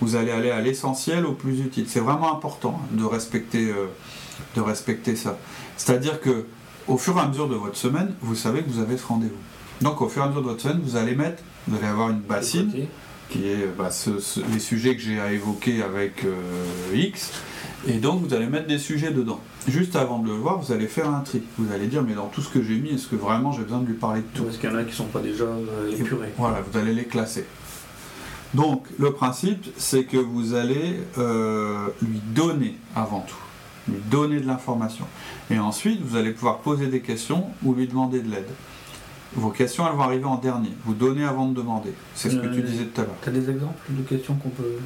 Vous 0.01 0.15
allez 0.15 0.31
aller 0.31 0.49
à 0.49 0.59
l'essentiel, 0.59 1.25
au 1.25 1.33
plus 1.33 1.61
utile. 1.61 1.85
C'est 1.87 1.99
vraiment 1.99 2.33
important 2.33 2.81
hein, 2.83 2.87
de 2.91 3.03
respecter, 3.03 3.69
euh, 3.69 3.87
de 4.55 4.61
respecter 4.61 5.15
ça. 5.15 5.37
C'est-à-dire 5.77 6.19
que 6.19 6.45
au 6.87 6.97
fur 6.97 7.15
et 7.17 7.21
à 7.21 7.27
mesure 7.27 7.47
de 7.47 7.55
votre 7.55 7.77
semaine, 7.77 8.13
vous 8.21 8.35
savez 8.35 8.63
que 8.63 8.69
vous 8.69 8.79
avez 8.79 8.97
ce 8.97 9.05
rendez-vous. 9.05 9.35
Donc 9.81 10.01
au 10.01 10.09
fur 10.09 10.21
et 10.21 10.25
à 10.25 10.27
mesure 10.27 10.41
de 10.41 10.47
votre 10.47 10.61
semaine, 10.61 10.81
vous 10.83 10.95
allez 10.95 11.15
mettre, 11.15 11.43
vous 11.67 11.77
allez 11.77 11.87
avoir 11.87 12.09
une 12.09 12.19
bassine. 12.19 12.71
Qui 13.31 13.47
est 13.47 13.67
bah, 13.77 13.89
les 14.53 14.59
sujets 14.59 14.95
que 14.95 15.01
j'ai 15.01 15.19
à 15.19 15.31
évoquer 15.31 15.81
avec 15.81 16.25
euh, 16.25 16.95
X. 16.95 17.31
Et 17.87 17.93
donc 17.93 18.21
vous 18.21 18.33
allez 18.33 18.45
mettre 18.45 18.67
des 18.67 18.77
sujets 18.77 19.11
dedans. 19.11 19.39
Juste 19.67 19.95
avant 19.95 20.19
de 20.19 20.27
le 20.27 20.35
voir, 20.35 20.59
vous 20.59 20.71
allez 20.71 20.87
faire 20.87 21.09
un 21.09 21.21
tri. 21.21 21.41
Vous 21.57 21.71
allez 21.73 21.87
dire, 21.87 22.03
mais 22.03 22.13
dans 22.13 22.27
tout 22.27 22.41
ce 22.41 22.49
que 22.49 22.61
j'ai 22.61 22.75
mis, 22.75 22.89
est-ce 22.89 23.07
que 23.07 23.15
vraiment 23.15 23.51
j'ai 23.51 23.63
besoin 23.63 23.79
de 23.79 23.87
lui 23.87 23.95
parler 23.95 24.21
de 24.21 24.27
tout? 24.37 24.47
Est-ce 24.47 24.59
qu'il 24.59 24.69
y 24.69 24.73
en 24.73 24.75
a 24.75 24.83
qui 24.83 24.91
ne 24.91 24.95
sont 24.95 25.05
pas 25.05 25.21
déjà 25.21 25.45
euh, 25.45 25.97
épurés 25.97 26.31
Voilà, 26.37 26.61
vous 26.61 26.77
allez 26.77 26.93
les 26.93 27.05
classer. 27.05 27.45
Donc 28.53 28.85
le 28.99 29.13
principe, 29.13 29.65
c'est 29.77 30.03
que 30.03 30.17
vous 30.17 30.53
allez 30.53 30.99
euh, 31.17 31.87
lui 32.01 32.21
donner 32.35 32.75
avant 32.95 33.21
tout, 33.21 33.37
lui 33.87 34.01
donner 34.11 34.41
de 34.41 34.47
l'information. 34.47 35.05
Et 35.49 35.57
ensuite, 35.57 36.01
vous 36.03 36.17
allez 36.17 36.31
pouvoir 36.31 36.59
poser 36.59 36.87
des 36.87 36.99
questions 36.99 37.45
ou 37.63 37.73
lui 37.73 37.87
demander 37.87 38.19
de 38.19 38.29
l'aide. 38.29 38.49
Vos 39.33 39.49
questions, 39.49 39.87
elles 39.87 39.95
vont 39.95 40.03
arriver 40.03 40.25
en 40.25 40.37
dernier. 40.37 40.71
Vous 40.85 40.93
donnez 40.93 41.23
avant 41.23 41.47
de 41.47 41.55
demander. 41.55 41.93
C'est 42.15 42.29
ce 42.29 42.35
que 42.35 42.47
tu 42.47 42.61
disais 42.61 42.85
tout 42.85 43.01
à 43.01 43.03
l'heure. 43.05 43.15
Tu 43.21 43.29
as 43.29 43.31
des 43.31 43.49
exemples 43.49 43.79
de 43.89 44.03
questions 44.03 44.35
qu'on 44.35 44.49
peut... 44.49 44.77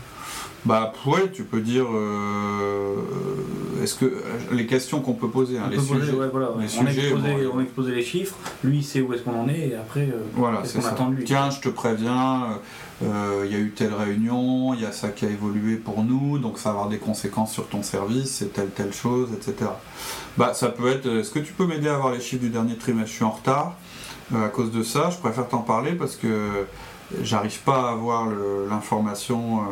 Bah 0.65 0.93
ouais, 1.05 1.29
tu 1.31 1.43
peux 1.43 1.61
dire. 1.61 1.85
Euh, 1.93 2.95
est-ce 3.83 3.93
que 3.93 4.11
les 4.51 4.65
questions 4.65 4.99
qu'on 4.99 5.13
peut 5.13 5.29
poser, 5.29 5.59
hein, 5.59 5.69
les, 5.69 5.79
sujets, 5.79 6.11
voilà, 6.31 6.49
on, 6.55 6.59
a 6.59 7.61
exposé, 7.61 7.93
les 7.93 8.01
chiffres. 8.01 8.35
Lui, 8.63 8.77
il 8.77 8.83
sait 8.83 9.01
où 9.01 9.13
est-ce 9.13 9.21
qu'on 9.21 9.39
en 9.39 9.47
est, 9.47 9.69
et 9.69 9.75
après, 9.75 10.09
euh, 10.11 10.23
voilà, 10.33 10.61
c'est 10.63 10.81
ce 10.81 10.87
attend 10.87 11.11
de 11.11 11.17
lui. 11.17 11.23
Tiens, 11.23 11.51
je 11.51 11.59
te 11.59 11.69
préviens, 11.69 12.59
euh, 13.03 13.43
il 13.45 13.51
y 13.51 13.55
a 13.55 13.59
eu 13.59 13.73
telle 13.75 13.93
réunion, 13.93 14.73
il 14.73 14.81
y 14.81 14.85
a 14.85 14.91
ça 14.91 15.09
qui 15.09 15.25
a 15.25 15.29
évolué 15.29 15.75
pour 15.75 16.03
nous, 16.03 16.39
donc 16.39 16.57
ça 16.57 16.69
va 16.69 16.75
avoir 16.75 16.89
des 16.89 16.97
conséquences 16.97 17.53
sur 17.53 17.67
ton 17.67 17.83
service, 17.83 18.31
c'est 18.31 18.51
telle 18.51 18.69
telle 18.69 18.93
chose, 18.93 19.29
etc. 19.33 19.69
Bah 20.35 20.53
ça 20.55 20.69
peut 20.69 20.87
être. 20.87 21.05
Est-ce 21.05 21.29
que 21.29 21.39
tu 21.39 21.53
peux 21.53 21.67
m'aider 21.67 21.89
à 21.89 21.95
avoir 21.95 22.11
les 22.11 22.21
chiffres 22.21 22.41
du 22.41 22.49
dernier 22.49 22.75
trimestre? 22.75 23.11
Je 23.11 23.15
suis 23.15 23.23
en 23.23 23.31
retard. 23.31 23.77
À 24.33 24.47
cause 24.49 24.71
de 24.71 24.83
ça, 24.83 25.09
je 25.09 25.17
préfère 25.17 25.47
t'en 25.47 25.59
parler 25.59 25.91
parce 25.93 26.15
que 26.15 26.65
j'arrive 27.21 27.59
pas 27.61 27.89
à 27.89 27.91
avoir 27.91 28.27
l'information 28.69 29.59
euh, 29.59 29.63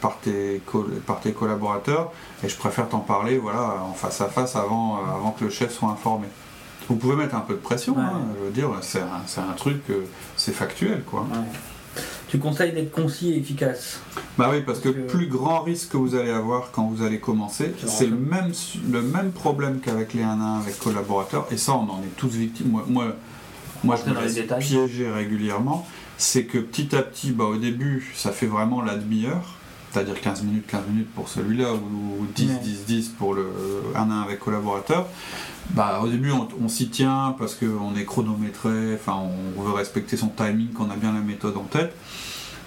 par, 0.00 0.18
tes 0.18 0.60
par 1.06 1.20
tes 1.20 1.32
collaborateurs 1.32 2.12
et 2.42 2.48
je 2.48 2.56
préfère 2.56 2.88
t'en 2.88 2.98
parler 2.98 3.38
voilà, 3.38 3.82
en 3.88 3.92
face 3.92 4.20
à 4.20 4.26
face 4.26 4.56
avant, 4.56 4.96
euh, 4.96 5.14
avant 5.14 5.30
que 5.30 5.44
le 5.44 5.50
chef 5.50 5.72
soit 5.72 5.90
informé. 5.90 6.26
Vous 6.88 6.96
pouvez 6.96 7.16
mettre 7.16 7.34
un 7.34 7.40
peu 7.40 7.54
de 7.54 7.58
pression, 7.58 7.96
hein, 7.98 8.12
je 8.38 8.44
veux 8.46 8.50
dire, 8.50 8.70
c'est 8.80 9.00
un, 9.00 9.42
un, 9.42 9.52
truc, 9.52 9.82
euh, 9.90 10.06
c'est 10.36 10.54
factuel 10.54 11.02
quoi. 11.04 11.26
Tu 12.28 12.38
conseilles 12.38 12.72
d'être 12.72 12.90
concis 12.90 13.32
et 13.32 13.38
efficace 13.38 14.00
Bah 14.36 14.48
oui, 14.52 14.62
parce, 14.64 14.80
que, 14.80 14.90
le 14.90 15.06
plus 15.06 15.28
grand 15.28 15.60
risque 15.60 15.92
que 15.92 15.96
vous 15.96 16.14
allez 16.14 16.30
avoir 16.30 16.70
quand 16.72 16.84
vous 16.84 17.02
allez 17.02 17.20
commencer, 17.20 17.72
c'est 17.86 18.06
le 18.06 18.16
même, 18.16 18.52
le 18.90 19.00
même 19.00 19.32
problème 19.32 19.80
qu'avec 19.80 20.12
les 20.12 20.22
1 20.22 20.40
1 20.40 20.58
avec 20.60 20.78
collaborateurs, 20.78 21.46
et 21.50 21.56
ça 21.56 21.72
on 21.72 21.88
en 21.90 22.02
est 22.02 22.16
tous 22.16 22.28
victimes. 22.28 22.68
Moi, 22.68 22.84
moi, 22.86 23.16
moi 23.84 23.96
je 23.96 24.10
me 24.10 24.20
laisse 24.20 24.38
piéger 24.58 25.10
régulièrement 25.10 25.86
c'est 26.18 26.44
que 26.44 26.58
petit 26.58 26.94
à 26.96 27.02
petit, 27.02 27.30
bah, 27.30 27.44
au 27.44 27.56
début, 27.56 28.12
ça 28.14 28.32
fait 28.32 28.46
vraiment 28.46 28.82
la 28.82 28.96
demi-heure, 28.96 29.54
c'est-à-dire 29.90 30.20
15 30.20 30.42
minutes, 30.42 30.66
15 30.66 30.82
minutes 30.88 31.14
pour 31.14 31.28
celui-là, 31.28 31.72
ou 31.72 32.26
10, 32.34 32.58
10, 32.60 32.84
10 32.86 33.08
pour 33.10 33.34
le 33.34 33.46
1 33.94 34.10
1 34.10 34.22
avec 34.22 34.40
collaborateur. 34.40 35.06
Bah, 35.70 36.00
au 36.02 36.08
début, 36.08 36.32
on, 36.32 36.68
s'y 36.68 36.88
tient 36.88 37.36
parce 37.38 37.54
qu'on 37.54 37.94
est 37.94 38.04
chronométré, 38.04 38.94
enfin, 38.94 39.22
on 39.56 39.62
veut 39.62 39.72
respecter 39.72 40.16
son 40.16 40.28
timing, 40.28 40.72
qu'on 40.72 40.90
a 40.90 40.96
bien 40.96 41.12
la 41.12 41.20
méthode 41.20 41.56
en 41.56 41.64
tête. 41.64 41.94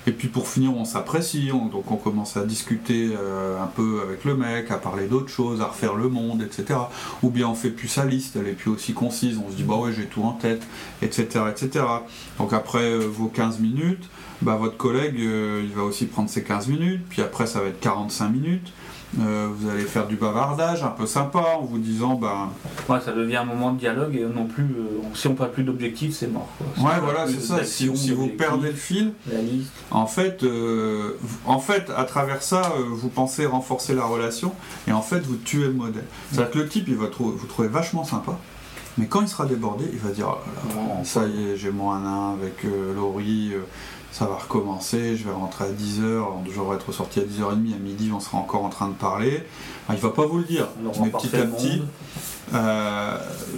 Et 0.08 0.12
puis 0.12 0.29
pour 0.29 0.48
finir, 0.48 0.75
on 0.75 0.86
s'apprécie, 0.86 1.50
donc 1.50 1.91
on 1.91 1.96
commence 1.96 2.36
à 2.36 2.43
discuter 2.43 3.12
euh, 3.15 3.62
un 3.62 3.67
peu 3.67 4.01
avec 4.01 4.25
le 4.25 4.36
mec, 4.36 4.72
à 4.72 4.77
parler 4.77 5.05
d'autres 5.08 5.29
choses, 5.29 5.62
à 5.62 5.65
refaire 5.65 5.96
le 5.96 6.10
monde, 6.10 6.41
etc. 6.41 6.79
Ou 7.22 7.29
bien 7.29 7.48
on 7.48 7.53
fait 7.53 7.70
plus 7.70 7.88
sa 7.88 8.05
liste, 8.05 8.36
elle 8.36 8.48
est 8.48 8.53
plus 8.53 8.72
aussi 8.72 8.93
concise, 8.93 9.38
on 9.38 9.51
se 9.51 9.55
dit 9.55 9.63
bah 9.63 9.75
ouais 9.75 9.91
j'ai 9.93 10.05
tout 10.05 10.24
en 10.24 10.31
tête, 10.31 10.63
etc. 11.03 11.46
etc. 11.51 11.86
Donc 12.39 12.51
après 12.53 12.84
euh, 12.84 13.08
vos 13.08 13.27
15 13.27 13.60
minutes, 13.60 14.10
bah, 14.41 14.55
votre 14.55 14.77
collègue 14.77 15.20
euh, 15.20 15.62
il 15.63 15.75
va 15.75 15.84
aussi 15.84 16.05
prendre 16.08 16.29
ses 16.29 16.43
15 16.43 16.67
minutes, 16.67 17.01
puis 17.08 17.22
après 17.22 17.46
ça 17.46 17.62
va 17.62 17.67
être 17.67 17.79
45 17.79 18.29
minutes. 18.29 18.74
Euh, 19.20 19.50
vous 19.53 19.70
allez 19.70 19.84
faire 19.84 20.08
du 20.08 20.15
bavardage 20.15 20.84
un 20.84 20.89
peu 20.89 21.06
sympa 21.06 21.39
en 21.60 21.63
vous 21.63 21.80
disant 21.80 22.15
ben 22.15 22.50
ouais, 22.88 23.01
ça 23.01 23.12
devient 23.12 23.38
un 23.38 23.44
moment 23.44 23.74
de 23.74 23.77
dialogue 23.77 24.15
et 24.15 24.24
non 24.24 24.46
plus 24.46 24.63
euh, 24.63 25.01
si 25.13 25.27
on 25.27 25.34
n'a 25.34 25.48
plus 25.48 25.63
d'objectif 25.63 26.15
c'est 26.15 26.27
mort 26.27 26.48
ouais 26.77 26.98
voilà 27.03 27.27
c'est 27.27 27.41
ça. 27.41 27.62
Si, 27.65 27.89
vous 27.89 28.27
perdez 28.30 28.70
le 28.70 28.75
fil 28.75 29.12
en 29.89 30.06
fait 30.06 30.44
euh, 30.44 31.18
en 31.46 31.60
fait 31.60 31.91
à 31.98 32.06
travers 32.06 32.41
ça 32.41 32.72
vous 32.89 33.10
pensez 33.10 33.46
renforcer 33.46 33.96
la 33.96 34.06
relation 34.06 34.53
et 34.88 34.93
en 34.93 35.02
fait 35.02 35.19
vous 35.19 35.36
tuez 35.36 35.65
le 35.65 35.74
modèle. 35.74 36.06
C'est 36.32 36.39
à 36.39 36.43
dire 36.43 36.52
que 36.52 36.60
le 36.60 36.69
type 36.69 36.88
il 36.88 36.95
va 36.95 37.08
vous 37.19 37.47
trouver 37.47 37.67
vachement 37.67 38.06
sympa 38.06 38.38
mais 38.97 39.08
quand 39.08 39.21
il 39.21 39.28
sera 39.28 39.45
débordé 39.45 39.86
il 39.91 40.00
va 40.00 40.12
dire 40.12 40.38
oh 40.78 41.04
ça 41.04 41.26
y 41.26 41.52
est 41.52 41.58
j'ai 41.58 41.71
mon 41.71 41.91
1 41.91 42.34
avec 42.36 42.65
Laurie 42.95 43.56
ça 44.12 44.26
va 44.26 44.36
recommencer, 44.36 45.15
je 45.15 45.24
vais 45.24 45.32
rentrer 45.32 45.65
à 45.65 45.69
10h, 45.69 46.24
je 46.45 46.60
vais 46.60 46.76
être 46.76 46.91
sorti 46.91 47.19
à 47.19 47.24
10h30, 47.24 47.76
à 47.76 47.78
midi 47.80 48.12
on 48.13 48.19
sera 48.19 48.38
encore 48.38 48.65
en 48.65 48.69
train 48.69 48.89
de 48.89 48.93
parler. 48.93 49.43
il 49.89 49.95
va 49.95 50.10
pas 50.10 50.26
vous 50.26 50.39
le 50.39 50.43
dire, 50.43 50.67
mais 51.02 51.10
petit 51.10 51.34
à 51.36 51.45
petit, 51.45 51.82
euh, 52.54 53.17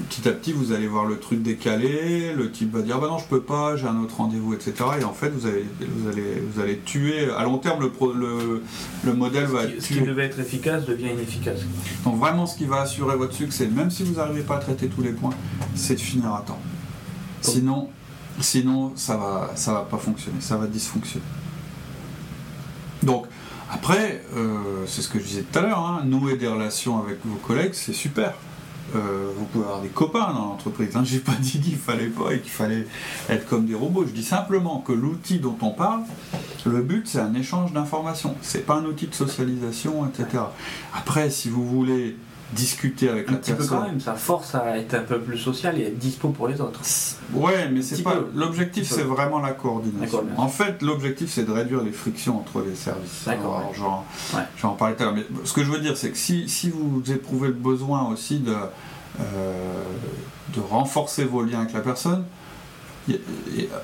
petit 0.10 0.30
à 0.30 0.32
petit 0.32 0.52
vous 0.52 0.72
allez 0.72 0.86
voir 0.88 1.06
le 1.06 1.18
truc 1.18 1.42
décalé, 1.42 2.34
le 2.34 2.52
type 2.52 2.72
va 2.72 2.84
dire 2.84 3.00
bah 3.00 3.08
non 3.08 3.18
je 3.18 3.26
peux 3.26 3.42
pas, 3.42 3.76
j'ai 3.78 3.88
un 3.88 4.00
autre 4.00 4.18
rendez-vous, 4.18 4.54
etc. 4.54 4.74
Et 5.02 5.04
en 5.04 5.13
fait 5.13 5.30
vous 5.30 5.48
allez, 5.48 5.66
vous 5.80 6.08
allez, 6.08 6.44
vous 6.48 6.62
allez 6.62 6.78
tuer, 6.86 7.32
à 7.32 7.44
long 7.44 7.58
terme 7.58 7.82
le, 7.82 8.62
le, 9.04 9.13
modèle 9.13 9.46
va 9.46 9.63
être 9.63 9.82
Ce 9.82 9.88
qui 9.88 10.02
devait 10.02 10.26
être 10.26 10.39
efficace 10.39 10.86
devient 10.86 11.13
inefficace. 11.13 11.62
Donc 12.06 12.20
vraiment 12.20 12.46
ce 12.46 12.56
qui 12.56 12.66
va 12.66 12.82
assurer 12.82 13.16
votre 13.16 13.34
succès, 13.34 13.66
même 13.66 13.89
si 13.89 14.04
vous 14.04 14.18
n'arrivez 14.18 14.44
pas 14.44 14.58
à 14.58 14.60
traiter 14.60 14.88
tous 14.88 15.02
les 15.02 15.13
points, 15.13 15.34
c'est 15.74 15.96
de 15.96 16.00
finir 16.00 16.32
à 16.32 16.42
temps. 16.42 16.60
Sinon, 17.42 17.89
Sinon, 18.39 18.93
ça 18.96 19.17
va, 19.17 19.52
ça 19.56 19.74
va 19.74 19.82
pas 19.82 19.98
fonctionner, 19.98 20.41
ça 20.41 20.58
va 20.58 20.67
dysfonctionner. 20.67 21.26
Donc, 23.04 23.28
après, 23.69 24.24
euh, 24.36 24.86
c'est 24.88 25.02
ce 25.02 25.10
que 25.10 25.19
je 25.19 25.24
disais 25.24 25.41
tout 25.41 25.60
à 25.60 25.62
l'heure, 25.62 25.80
hein, 25.80 26.04
nouer 26.06 26.36
des 26.38 26.48
relations 26.48 27.02
avec 27.02 27.17
vos 27.26 27.36
collègues, 27.36 27.74
c'est 27.74 27.93
super. 27.93 28.34
Euh, 28.96 29.32
vous 29.36 29.46
pouvez 29.46 29.65
avoir 29.65 29.82
des 29.82 29.89
copains 29.89 30.34
dans 30.34 30.46
l'entreprise. 30.50 30.96
Hein. 30.96 31.04
J'ai 31.04 31.19
pas 31.19 31.36
dit 31.39 31.60
qu'il 31.60 31.78
fallait 31.78 32.08
pas 32.08 32.34
et 32.34 32.39
qu'il 32.39 32.52
fallait 32.52 32.86
être 33.30 33.48
comme 33.48 33.65
des 33.65 33.74
robots. 33.74 34.06
Je 34.06 34.12
dis 34.12 34.24
simplement 34.24 34.80
que 34.80 34.91
l'outil 34.91 35.39
dont 35.39 35.58
on 35.62 35.72
parle, 35.72 36.02
le 36.65 36.82
but 36.82 37.08
c'est 37.08 37.19
un 37.19 37.34
échange 37.34 37.74
d'informations. 37.74 38.36
C'est 38.41 38.65
pas 38.65 38.76
un 38.76 38.86
outil 38.86 39.08
de 39.08 39.15
socialisation, 39.15 40.08
etc. 40.08 40.43
Après, 40.93 41.30
si 41.30 41.50
vous 41.50 41.65
voulez 41.67 42.15
discuter 42.54 43.10
avec 43.10 43.30
un 43.30 43.34
la 43.34 43.38
petit 43.38 43.54
Peu 43.54 43.66
quand 43.66 43.82
même, 43.82 44.00
ça 44.00 44.13
force 44.13 44.56
à 44.56 44.78
être 44.78 44.94
un 44.94 45.02
peu 45.02 45.20
plus 45.20 45.38
social 45.38 45.80
et 45.80 45.88
être 45.88 45.98
dispo 45.98 46.30
pour 46.30 46.48
les 46.48 46.62
autres. 46.62 46.80
Ouais, 47.34 47.70
mais 47.70 47.82
c'est 47.82 48.04
pas 48.04 48.16
l'objectif, 48.36 48.88
c'est 48.89 49.04
vraiment 49.04 49.39
la 49.39 49.52
coordination. 49.52 50.26
En 50.38 50.48
fait, 50.48 50.82
l'objectif 50.82 51.30
c'est 51.30 51.44
de 51.44 51.52
réduire 51.52 51.84
les 51.84 51.92
frictions 51.92 52.39
entre 52.39 52.62
les 52.62 52.76
services. 52.76 53.24
D'accord. 53.26 53.74
Genre, 53.74 54.06
en 54.63 54.70
parler 54.70 54.96
tout 54.96 55.04
à 55.04 55.06
l'heure. 55.08 55.16
Mais 55.16 55.26
ce 55.44 55.54
que 55.54 55.63
je 55.63 55.72
veux 55.72 55.80
dire, 55.80 55.98
c'est 55.98 56.12
que 56.12 56.18
si, 56.18 56.48
si, 56.48 56.70
vous 56.70 57.02
éprouvez 57.12 57.50
le 57.50 57.54
besoin 57.54 58.08
aussi 58.10 58.39
de, 58.39 58.56
euh, 59.20 59.84
de 60.56 60.60
renforcer 60.60 61.26
vos 61.26 61.44
liens 61.44 61.62
avec 61.62 61.74
la 61.74 61.82
personne, 61.82 62.24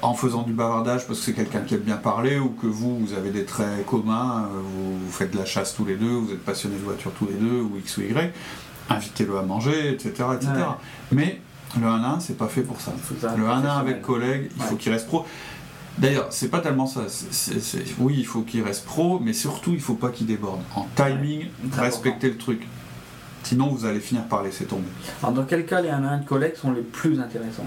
en 0.01 0.13
faisant 0.13 0.43
du 0.43 0.53
bavardage 0.53 1.05
parce 1.08 1.19
que 1.19 1.25
c'est 1.25 1.34
quelqu'un 1.34 1.62
qui 1.62 1.75
aime 1.75 1.82
bien 1.82 1.97
parler 1.97 2.39
ou 2.39 2.49
que 2.49 2.67
vous, 2.67 2.97
vous 2.97 3.13
avez 3.13 3.32
des 3.32 3.45
traits 3.45 3.86
communs, 3.86 4.45
euh, 4.45 4.60
vous, 4.62 5.12
faites 5.12 5.32
de 5.32 5.38
la 5.38 5.45
chasse 5.45 5.73
tous 5.75 5.86
les 5.86 5.95
deux, 5.95 6.10
vous 6.10 6.32
êtes 6.32 6.43
passionné 6.43 6.77
de 6.77 6.84
voiture 6.84 7.12
tous 7.17 7.27
les 7.27 7.34
deux, 7.34 7.62
ou 7.62 7.77
X 7.77 7.97
ou 7.97 8.01
Y, 8.01 8.34
invitez-le 8.89 9.38
à 9.38 9.41
manger, 9.41 9.91
etc. 9.91 10.13
etc. 10.36 10.51
Mais 11.12 11.41
le 11.79 11.86
1-1, 11.86 12.19
c'est 12.19 12.38
pas 12.38 12.47
fait 12.47 12.62
pour 12.62 12.79
ça. 12.82 12.93
Le 13.38 13.43
1-1 13.43 13.79
avec 13.79 14.01
collègue, 14.01 14.49
il 14.55 14.63
faut 14.63 14.75
qu'il 14.75 14.91
reste 14.91 15.08
pro. 15.08 15.25
D'ailleurs, 15.97 16.27
c'est 16.29 16.49
pas 16.49 16.60
tellement 16.60 16.88
ça. 16.88 17.01
oui, 17.99 18.15
il 18.17 18.25
faut 18.25 18.41
qu'il 18.41 18.63
reste 18.63 18.86
pro, 18.86 19.19
mais 19.19 19.34
surtout, 19.34 19.73
il 19.73 19.82
faut 19.82 19.95
pas 19.95 20.10
qu'il 20.10 20.27
déborde. 20.27 20.62
En 20.75 20.88
timing, 20.95 21.47
respecter 21.73 22.29
le 22.29 22.38
truc. 22.38 22.65
Sinon, 23.43 23.69
vous 23.69 23.86
allez 23.86 23.99
finir 23.99 24.23
par 24.25 24.43
laisser 24.43 24.65
tomber. 24.65 24.89
Alors, 25.23 25.34
dans 25.34 25.43
quel 25.43 25.65
cas 25.65 25.82
les 25.82 25.89
1 25.89 26.04
1 26.04 26.17
de 26.19 26.25
collègues 26.25 26.56
sont 26.56 26.71
les 26.71 26.82
plus 26.82 27.19
intéressants 27.19 27.65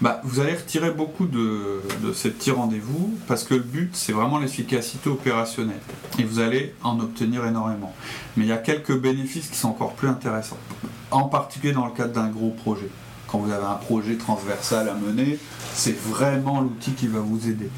bah, 0.00 0.20
Vous 0.24 0.40
allez 0.40 0.54
retirer 0.54 0.90
beaucoup 0.90 1.26
de, 1.26 1.80
ces 2.14 2.30
petits 2.30 2.50
rendez-vous 2.50 3.18
parce 3.26 3.44
que 3.44 3.54
le 3.54 3.60
but, 3.60 3.90
c'est 3.94 4.12
vraiment 4.12 4.38
l'efficacité 4.38 5.10
opérationnelle. 5.10 5.80
Et 6.18 6.24
vous 6.24 6.40
allez 6.40 6.74
en 6.82 7.00
obtenir 7.00 7.46
énormément. 7.46 7.94
Mais 8.36 8.44
il 8.44 8.48
y 8.48 8.52
a 8.52 8.58
quelques 8.58 8.96
bénéfices 8.96 9.48
qui 9.48 9.56
sont 9.56 9.68
encore 9.68 9.94
plus 9.94 10.08
intéressants. 10.08 10.58
En 11.10 11.24
particulier 11.24 11.72
dans 11.72 11.86
le 11.86 11.92
cadre 11.92 12.12
d'un 12.12 12.28
gros 12.28 12.50
projet. 12.50 12.88
Quand 13.26 13.38
vous 13.38 13.50
avez 13.50 13.64
un 13.64 13.74
projet 13.74 14.14
transversal 14.14 14.88
à 14.88 14.94
mener, 14.94 15.38
c'est 15.72 15.96
vraiment 15.98 16.60
l'outil 16.60 16.92
qui 16.92 17.08
va 17.08 17.18
vous 17.18 17.48
aider. 17.48 17.68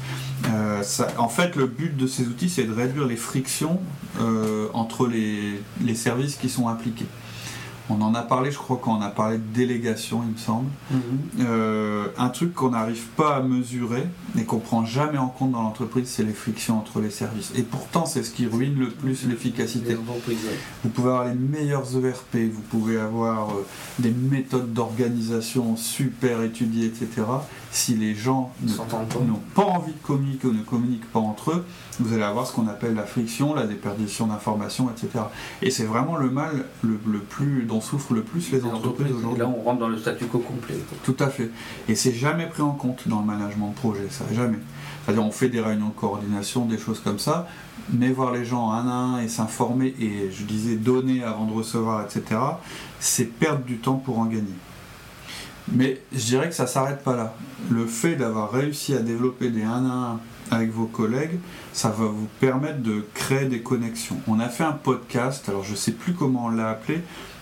Euh, 0.53 0.83
en 1.17 1.29
fait, 1.29 1.55
le 1.55 1.65
but 1.65 1.97
de 1.97 2.05
ces 2.05 2.27
outils, 2.27 2.49
c'est 2.49 2.65
de 2.65 2.73
réduire 2.73 3.07
les 3.07 3.15
frictions 3.15 3.79
euh, 4.19 4.67
entre 4.73 5.07
les 5.07 5.95
services 5.95 6.35
qui 6.35 6.49
sont 6.49 6.67
impliqués. 6.67 7.07
On 7.89 8.01
en 8.01 8.13
a 8.15 8.21
parlé, 8.21 8.51
je 8.51 8.57
crois, 8.57 8.79
quand 8.81 8.97
on 8.97 9.01
a 9.01 9.09
parlé 9.09 9.37
de 9.37 9.43
délégation, 9.53 10.21
il 10.25 10.33
me 10.33 10.37
semble. 10.37 10.69
Mhm. 10.91 10.99
Euh, 11.41 12.07
un 12.17 12.29
truc 12.29 12.53
qu'on 12.53 12.71
n'arrive 12.71 13.05
pas 13.15 13.37
à 13.37 13.41
mesurer 13.41 14.03
et 14.37 14.43
qu'on 14.43 14.59
prend 14.59 14.85
jamais 14.85 15.17
en 15.17 15.27
compte 15.27 15.51
dans 15.51 15.61
l'entreprise, 15.61 16.07
c'est 16.07 16.23
les 16.23 16.33
frictions 16.33 16.77
entre 16.77 16.99
les 16.99 17.09
services. 17.09 17.51
Et 17.55 17.63
pourtant, 17.63 18.05
c'est 18.05 18.23
ce 18.23 18.31
qui 18.31 18.45
ruine 18.45 18.77
le 18.77 18.89
plus 18.89 19.25
l'efficacité. 19.27 19.95
Vous 20.83 20.89
pouvez 20.89 21.09
avoir 21.09 21.25
les 21.25 21.35
meilleurs 21.35 21.87
ERP, 21.95 22.51
vous 22.51 22.61
pouvez 22.61 22.99
avoir 22.99 23.49
euh, 23.51 23.65
des 23.99 24.11
méthodes 24.11 24.73
d'organisation 24.73 25.75
super 25.77 26.41
étudiées, 26.43 26.87
etc. 26.87 27.23
Si 27.71 27.95
les 27.95 28.15
gens 28.15 28.51
n'ont 28.61 29.41
pas 29.55 29.63
envie 29.63 29.93
de 29.93 29.99
communiquer 29.99 30.47
ou 30.47 30.53
ne 30.53 30.63
communiquent 30.63 31.11
pas 31.11 31.19
entre 31.19 31.51
eux, 31.51 31.65
vous 31.99 32.13
allez 32.13 32.23
avoir 32.23 32.47
ce 32.47 32.53
qu'on 32.53 32.67
appelle 32.67 32.95
la 32.95 33.03
friction, 33.03 33.53
la 33.53 33.65
déperdition 33.65 34.27
d'informations, 34.27 34.89
etc. 34.89 35.25
Et 35.61 35.71
c'est 35.71 35.85
vraiment 35.85 36.15
le 36.15 36.29
mal 36.29 36.65
le, 36.81 36.99
le 37.07 37.19
plus 37.19 37.63
dont 37.63 37.81
souffrent 37.81 38.13
le 38.13 38.23
plus 38.23 38.51
les 38.51 38.59
Les 38.59 38.65
entreprises 38.65 39.11
aujourd'hui. 39.11 39.39
Là, 39.39 39.47
on 39.49 39.61
rentre 39.61 39.79
dans 39.79 39.89
le 39.89 39.97
statu 39.97 40.25
quo 40.25 40.39
complet. 40.39 40.75
Tout 41.03 41.15
à 41.19 41.27
fait. 41.27 41.49
Et 41.87 41.95
c'est 41.95 42.13
jamais 42.13 42.47
pris 42.47 42.61
en 42.61 42.71
compte 42.71 43.07
dans 43.07 43.19
le 43.19 43.25
management 43.25 43.69
de 43.69 43.75
projet, 43.75 44.07
ça, 44.09 44.25
jamais. 44.33 44.59
C'est-à-dire, 45.05 45.25
on 45.25 45.31
fait 45.31 45.49
des 45.49 45.61
réunions 45.61 45.89
de 45.89 45.93
coordination, 45.93 46.65
des 46.65 46.77
choses 46.77 46.99
comme 46.99 47.19
ça, 47.19 47.47
mais 47.91 48.09
voir 48.09 48.33
les 48.33 48.43
gens 48.43 48.71
un 48.71 48.87
à 48.87 48.91
un 48.91 49.19
et 49.19 49.29
s'informer, 49.29 49.95
et 49.99 50.29
je 50.31 50.43
disais 50.43 50.75
donner 50.75 51.23
avant 51.23 51.45
de 51.45 51.53
recevoir, 51.53 52.03
etc., 52.03 52.39
c'est 52.99 53.25
perdre 53.25 53.63
du 53.63 53.77
temps 53.77 53.95
pour 53.95 54.19
en 54.19 54.25
gagner. 54.25 54.53
Mais 55.71 56.01
je 56.13 56.23
dirais 56.25 56.47
que 56.49 56.55
ça 56.55 56.67
s'arrête 56.67 57.03
pas 57.03 57.15
là. 57.15 57.35
Le 57.69 57.85
fait 57.85 58.15
d'avoir 58.15 58.51
réussi 58.51 58.93
à 58.93 58.99
développer 58.99 59.49
des 59.49 59.63
1 59.63 59.85
à 59.85 60.19
1 60.51 60.55
avec 60.55 60.71
vos 60.71 60.85
collègues, 60.85 61.39
ça 61.73 61.89
va 61.89 62.05
vous 62.05 62.27
permettre 62.39 62.79
de 62.81 63.05
créer 63.13 63.45
des 63.45 63.61
connexions. 63.61 64.17
On 64.27 64.39
a 64.39 64.47
fait 64.47 64.63
un 64.63 64.71
podcast, 64.71 65.49
alors 65.49 65.63
je 65.63 65.75
sais 65.75 65.91
plus 65.91 66.13
comment 66.13 66.45
on 66.45 66.49
l'a 66.49 66.69
appelé, 66.69 67.01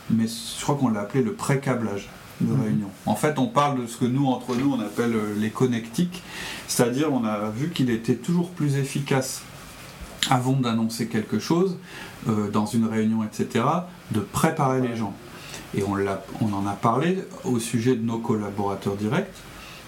mais 0.09 0.25
je 0.27 0.63
crois 0.63 0.75
qu'on 0.75 0.89
l'a 0.89 1.01
appelé 1.01 1.23
le 1.23 1.33
pré-câblage 1.33 2.09
de 2.41 2.51
Mhm. 2.51 2.61
réunion. 2.63 2.89
En 3.05 3.15
fait, 3.15 3.37
on 3.39 3.47
parle 3.47 3.81
de 3.83 3.87
ce 3.87 3.97
que 3.97 4.05
nous, 4.05 4.25
entre 4.25 4.55
nous, 4.55 4.73
on 4.73 4.79
appelle 4.81 5.13
euh, 5.15 5.35
les 5.37 5.51
connectiques, 5.51 6.23
c'est-à-dire 6.67 7.13
on 7.13 7.23
a 7.23 7.49
vu 7.49 7.69
qu'il 7.69 7.89
était 7.91 8.15
toujours 8.15 8.49
plus 8.49 8.75
efficace 8.75 9.43
avant 10.31 10.53
d'annoncer 10.53 11.07
quelque 11.07 11.37
chose, 11.39 11.77
euh, 12.27 12.49
dans 12.49 12.65
une 12.65 12.87
réunion, 12.87 13.23
etc., 13.23 13.63
de 14.11 14.19
préparer 14.19 14.81
les 14.81 14.95
gens. 14.95 15.13
Et 15.75 15.83
on, 15.83 16.53
en 16.53 16.67
a 16.67 16.73
parlé 16.73 17.17
au 17.43 17.59
sujet 17.59 17.95
de 17.95 18.03
nos 18.03 18.19
collaborateurs 18.19 18.95
directs, 18.95 19.31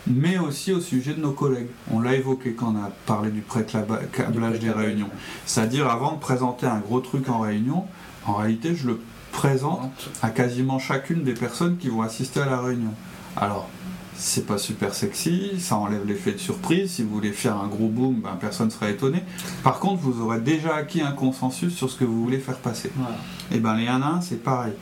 mais 0.05 0.37
aussi 0.37 0.73
au 0.73 0.81
sujet 0.81 1.13
de 1.13 1.21
nos 1.21 1.31
collègues. 1.31 1.67
On 1.91 1.99
l'a 1.99 2.15
évoqué 2.15 2.53
quand 2.53 2.73
on 2.75 2.77
a 2.77 2.91
parlé 3.05 3.31
du 3.31 3.41
pré-câblage 3.41 4.59
des 4.59 4.71
réunions. 4.71 5.09
C'est-à-dire, 5.45 5.89
avant 5.89 6.13
de 6.13 6.19
présenter 6.19 6.65
un 6.65 6.79
gros 6.79 6.99
truc 6.99 7.29
en 7.29 7.39
réunion, 7.39 7.85
en 8.25 8.33
réalité, 8.35 8.75
je 8.75 8.87
le 8.87 8.99
présente 9.31 10.09
à 10.21 10.29
quasiment 10.29 10.79
chacune 10.79 11.23
des 11.23 11.33
personnes 11.33 11.77
qui 11.77 11.89
vont 11.89 12.01
assister 12.01 12.41
à 12.41 12.45
la 12.45 12.59
réunion. 12.59 12.93
Alors, 13.35 13.69
c'est 14.17 14.47
pas 14.47 14.57
super 14.57 14.95
sexy, 14.95 15.59
ça 15.59 15.77
enlève 15.77 16.05
l'effet 16.05 16.31
de 16.31 16.39
surprise. 16.39 16.91
Si 16.91 17.03
vous 17.03 17.09
voulez 17.09 17.31
faire 17.31 17.55
un 17.55 17.67
gros 17.67 17.87
boom, 17.87 18.21
ben, 18.21 18.35
personne 18.39 18.67
ne 18.67 18.71
sera 18.71 18.89
étonné. 18.89 19.23
Par 19.63 19.79
contre, 19.79 20.01
vous 20.01 20.21
aurez 20.21 20.39
déjà 20.39 20.75
acquis 20.75 21.01
un 21.01 21.11
consensus 21.11 21.75
sur 21.75 21.89
ce 21.89 21.97
que 21.97 22.03
vous 22.03 22.23
voulez 22.23 22.39
faire 22.39 22.57
passer. 22.57 22.91
Voilà. 22.95 23.17
Et 23.51 23.59
ben 23.59 23.75
les 23.75 23.87
1 23.87 24.01
à 24.01 24.07
1, 24.07 24.21
c'est 24.21 24.43
pareil. 24.43 24.73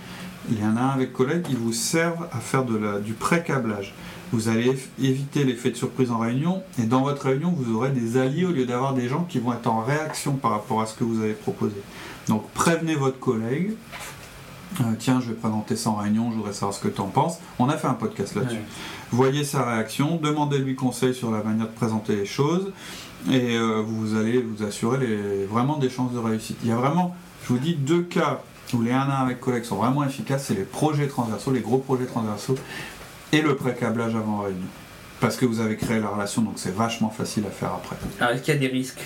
Les 0.50 0.62
1 0.62 0.78
à 0.78 0.82
1 0.82 0.90
avec 0.90 1.14
collègues, 1.14 1.46
ils 1.50 1.58
vous 1.58 1.74
servent 1.74 2.28
à 2.32 2.40
faire 2.40 2.64
de 2.66 2.78
la, 2.78 3.00
du 3.00 3.14
pré-câblage. 3.14 3.94
Vous 4.32 4.50
allez 4.50 4.78
éviter 5.02 5.44
l'effet 5.44 5.72
de 5.72 5.76
surprise 5.76 6.12
en 6.12 6.20
réunion, 6.20 6.62
et 6.80 6.84
dans 6.84 7.02
votre 7.04 7.24
réunion, 7.28 7.52
vous 7.56 7.76
aurez 7.76 7.90
des 7.90 8.18
alliés 8.18 8.46
au 8.46 8.52
lieu 8.52 8.66
d'avoir 8.66 8.94
des 8.94 9.08
gens 9.08 9.24
qui 9.28 9.40
vont 9.40 9.54
être 9.54 9.68
en 9.68 9.82
réaction 9.82 10.34
par 10.34 10.52
rapport 10.52 10.82
à 10.82 10.86
ce 10.86 10.94
que 10.96 11.04
vous 11.04 11.22
avez 11.22 11.34
proposé. 11.34 11.76
Donc 12.28 12.48
prévenez 12.52 12.96
votre 12.96 13.20
collègue. 13.20 13.74
Euh, 14.82 14.84
tiens, 15.00 15.22
je 15.22 15.30
vais 15.30 15.36
présenter 15.36 15.76
ça 15.76 15.92
en 15.92 15.96
réunion, 15.96 16.32
je 16.32 16.38
voudrais 16.38 16.52
savoir 16.54 16.74
ce 16.74 16.82
que 16.82 16.90
tu 16.90 17.00
en 17.02 17.08
penses. 17.08 17.38
On 17.60 17.70
a 17.70 17.78
fait 17.78 17.88
un 17.88 17.94
podcast 17.94 18.36
là-dessus. 18.36 18.56
Ouais. 18.58 18.62
Voyez 19.12 19.44
sa 19.46 19.64
réaction, 19.64 20.18
demandez-lui 20.22 20.76
conseil 20.76 21.14
sur 21.14 21.32
la 21.32 21.42
manière 21.44 21.68
de 21.68 21.72
présenter 21.74 22.16
les 22.16 22.26
choses 22.26 22.72
et 23.32 23.56
euh, 23.56 23.82
vous 23.86 24.16
allez 24.16 24.42
vous 24.42 24.64
assurer 24.66 24.98
les- 24.98 25.46
vraiment 25.46 25.78
des 25.78 25.90
chances 25.90 26.12
de 26.12 26.20
réussite. 26.20 26.58
Il 26.64 26.70
y 26.70 26.72
a 26.72 26.76
vraiment, 26.76 27.16
je 27.44 27.54
vous 27.54 27.60
dis, 27.60 27.76
deux 27.76 28.02
cas 28.02 28.42
où 28.74 28.82
les 28.82 28.92
1 28.92 29.00
à 29.00 29.20
1 29.22 29.24
avec 29.26 29.40
collègues 29.40 29.64
sont 29.64 29.76
vraiment 29.78 30.04
efficaces, 30.04 30.46
c'est 30.48 30.56
les 30.56 30.64
projets 30.64 31.08
transversaux, 31.08 31.52
les 31.52 31.62
gros 31.62 31.78
projets 31.78 32.06
transversaux 32.06 32.56
et 33.32 33.42
le 33.42 33.56
pré-câblage 33.56 34.16
avant 34.16 34.40
réunion. 34.40 34.68
Parce 35.20 35.38
que 35.38 35.46
vous 35.46 35.60
avez 35.60 35.78
créé 35.78 36.00
la 36.00 36.10
relation, 36.10 36.42
donc 36.42 36.54
c'est 36.58 36.76
vachement 36.76 37.10
facile 37.10 37.46
à 37.48 37.52
faire 37.52 37.74
après. 37.74 37.96
Alors, 38.20 38.34
est-ce 38.34 38.44
qu'il 38.44 38.54
y 38.54 38.58
a 38.58 38.60
des 38.60 38.68
risques? 38.68 39.02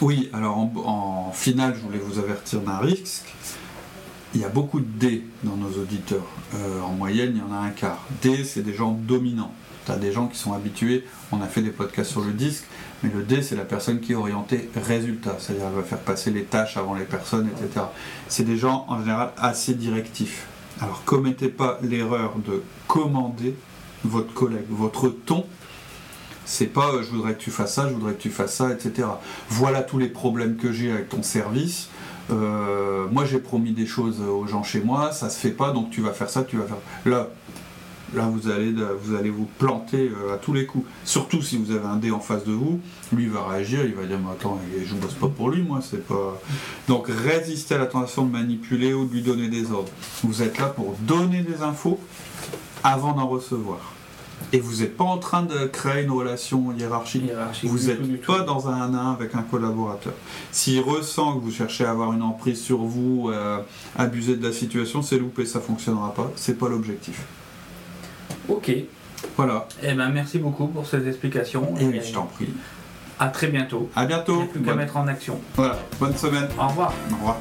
Oui, 0.00 0.30
alors 0.32 0.58
en, 0.58 0.72
en 0.84 1.32
finale, 1.32 1.74
je 1.76 1.80
voulais 1.80 1.98
vous 1.98 2.18
avertir 2.18 2.60
d'un 2.60 2.78
risque. 2.78 3.34
Il 4.34 4.40
y 4.40 4.44
a 4.44 4.48
beaucoup 4.48 4.80
de 4.80 4.86
D 4.86 5.24
dans 5.42 5.56
nos 5.56 5.70
auditeurs. 5.80 6.26
Euh, 6.54 6.80
en 6.82 6.92
moyenne, 6.92 7.32
il 7.34 7.38
y 7.38 7.42
en 7.42 7.52
a 7.54 7.58
un 7.58 7.70
quart. 7.70 8.04
D, 8.22 8.44
c'est 8.44 8.62
des 8.62 8.74
gens 8.74 8.92
dominants. 8.92 9.52
Tu 9.86 9.92
as 9.92 9.96
des 9.96 10.12
gens 10.12 10.26
qui 10.26 10.38
sont 10.38 10.52
habitués. 10.52 11.04
On 11.32 11.40
a 11.40 11.46
fait 11.46 11.62
des 11.62 11.70
podcasts 11.70 12.10
sur 12.10 12.22
le 12.22 12.32
disque, 12.32 12.64
mais 13.02 13.10
le 13.14 13.22
D, 13.22 13.42
c'est 13.42 13.56
la 13.56 13.64
personne 13.64 14.00
qui 14.00 14.12
est 14.12 14.16
orientée 14.16 14.70
résultat. 14.76 15.36
C'est-à-dire, 15.38 15.66
elle 15.68 15.76
va 15.76 15.82
faire 15.82 15.98
passer 15.98 16.30
les 16.30 16.44
tâches 16.44 16.76
avant 16.76 16.94
les 16.94 17.04
personnes, 17.04 17.48
etc. 17.48 17.86
C'est 18.28 18.44
des 18.44 18.56
gens, 18.56 18.84
en 18.88 18.98
général, 19.00 19.32
assez 19.36 19.74
directifs. 19.74 20.46
Alors, 20.80 21.02
commettez 21.04 21.48
pas 21.48 21.78
l'erreur 21.82 22.34
de 22.46 22.62
commander 22.86 23.54
votre 24.04 24.32
collègue. 24.32 24.66
Votre 24.68 25.08
ton, 25.08 25.44
c'est 26.50 26.66
pas 26.66 26.92
euh, 26.92 27.02
je 27.02 27.10
voudrais 27.10 27.34
que 27.34 27.40
tu 27.40 27.50
fasses 27.50 27.74
ça, 27.74 27.88
je 27.88 27.94
voudrais 27.94 28.14
que 28.14 28.20
tu 28.20 28.30
fasses 28.30 28.56
ça, 28.56 28.72
etc. 28.72 29.06
Voilà 29.48 29.82
tous 29.82 29.98
les 29.98 30.08
problèmes 30.08 30.56
que 30.56 30.72
j'ai 30.72 30.90
avec 30.90 31.08
ton 31.08 31.22
service. 31.22 31.88
Euh, 32.30 33.06
moi 33.10 33.24
j'ai 33.24 33.38
promis 33.38 33.72
des 33.72 33.86
choses 33.86 34.20
aux 34.20 34.46
gens 34.46 34.62
chez 34.62 34.80
moi, 34.80 35.12
ça 35.12 35.30
se 35.30 35.38
fait 35.38 35.50
pas, 35.50 35.70
donc 35.70 35.90
tu 35.90 36.00
vas 36.00 36.12
faire 36.12 36.30
ça, 36.30 36.42
tu 36.42 36.56
vas 36.56 36.64
faire. 36.64 36.76
Là, 37.06 37.28
là 38.14 38.28
vous 38.28 38.50
allez 38.50 38.74
vous 39.02 39.14
allez 39.14 39.30
vous 39.30 39.48
planter 39.58 40.10
euh, 40.10 40.34
à 40.34 40.38
tous 40.38 40.52
les 40.52 40.66
coups. 40.66 40.86
Surtout 41.04 41.42
si 41.42 41.56
vous 41.56 41.72
avez 41.72 41.86
un 41.86 41.96
dé 41.96 42.10
en 42.10 42.20
face 42.20 42.44
de 42.44 42.52
vous, 42.52 42.80
lui 43.12 43.26
va 43.26 43.46
réagir, 43.48 43.84
il 43.84 43.94
va 43.94 44.04
dire 44.04 44.18
mais 44.18 44.32
attends, 44.32 44.58
je 44.84 44.94
bosse 44.94 45.14
pas 45.14 45.28
pour 45.28 45.50
lui, 45.50 45.62
moi 45.62 45.80
c'est 45.82 46.06
pas. 46.06 46.40
Donc 46.88 47.08
résistez 47.08 47.74
à 47.74 47.78
la 47.78 47.86
tentation 47.86 48.24
de 48.24 48.32
manipuler 48.32 48.94
ou 48.94 49.06
de 49.06 49.12
lui 49.12 49.22
donner 49.22 49.48
des 49.48 49.70
ordres. 49.72 49.90
Vous 50.24 50.42
êtes 50.42 50.58
là 50.58 50.66
pour 50.66 50.96
donner 51.00 51.42
des 51.42 51.62
infos 51.62 51.98
avant 52.82 53.12
d'en 53.12 53.26
recevoir. 53.26 53.94
Et 54.52 54.58
vous 54.58 54.80
n'êtes 54.80 54.96
pas 54.96 55.04
en 55.04 55.18
train 55.18 55.42
de 55.42 55.66
créer 55.66 56.02
une 56.02 56.10
relation 56.10 56.72
hiérarchique. 56.72 57.22
Vous 57.64 57.86
n'êtes 57.86 58.22
tout. 58.22 58.32
pas 58.32 58.40
dans 58.40 58.68
un 58.68 58.74
1 58.74 58.94
à 58.94 59.00
1 59.00 59.12
avec 59.12 59.34
un 59.34 59.42
collaborateur. 59.42 60.14
S'il 60.50 60.80
ressent 60.80 61.34
que 61.34 61.44
vous 61.44 61.52
cherchez 61.52 61.84
à 61.84 61.90
avoir 61.90 62.12
une 62.12 62.22
emprise 62.22 62.60
sur 62.60 62.78
vous, 62.78 63.30
euh, 63.30 63.58
abuser 63.96 64.36
de 64.36 64.46
la 64.46 64.52
situation, 64.52 65.02
c'est 65.02 65.18
loupé, 65.18 65.44
ça 65.44 65.60
fonctionnera 65.60 66.14
pas. 66.14 66.30
C'est 66.36 66.58
pas 66.58 66.68
l'objectif. 66.68 67.22
Ok. 68.50 68.72
Voilà. 69.36 69.66
Eh 69.82 69.92
ben, 69.94 70.08
merci 70.08 70.38
beaucoup 70.38 70.66
pour 70.66 70.86
ces 70.86 71.06
explications. 71.08 71.74
Et 71.78 71.84
oui, 71.84 72.00
je 72.04 72.12
t'en 72.12 72.22
prie. 72.24 72.48
À 73.18 73.28
très 73.28 73.48
bientôt. 73.48 73.90
À 73.94 74.04
Il 74.04 74.08
bientôt. 74.08 74.42
a 74.42 74.46
plus 74.46 74.60
qu'à 74.62 74.74
mettre 74.74 74.96
en 74.96 75.06
action. 75.06 75.38
Voilà. 75.54 75.78
Bonne 75.98 76.16
semaine. 76.16 76.48
Au 76.58 76.68
revoir. 76.68 76.92
Au 77.10 77.14
revoir. 77.16 77.36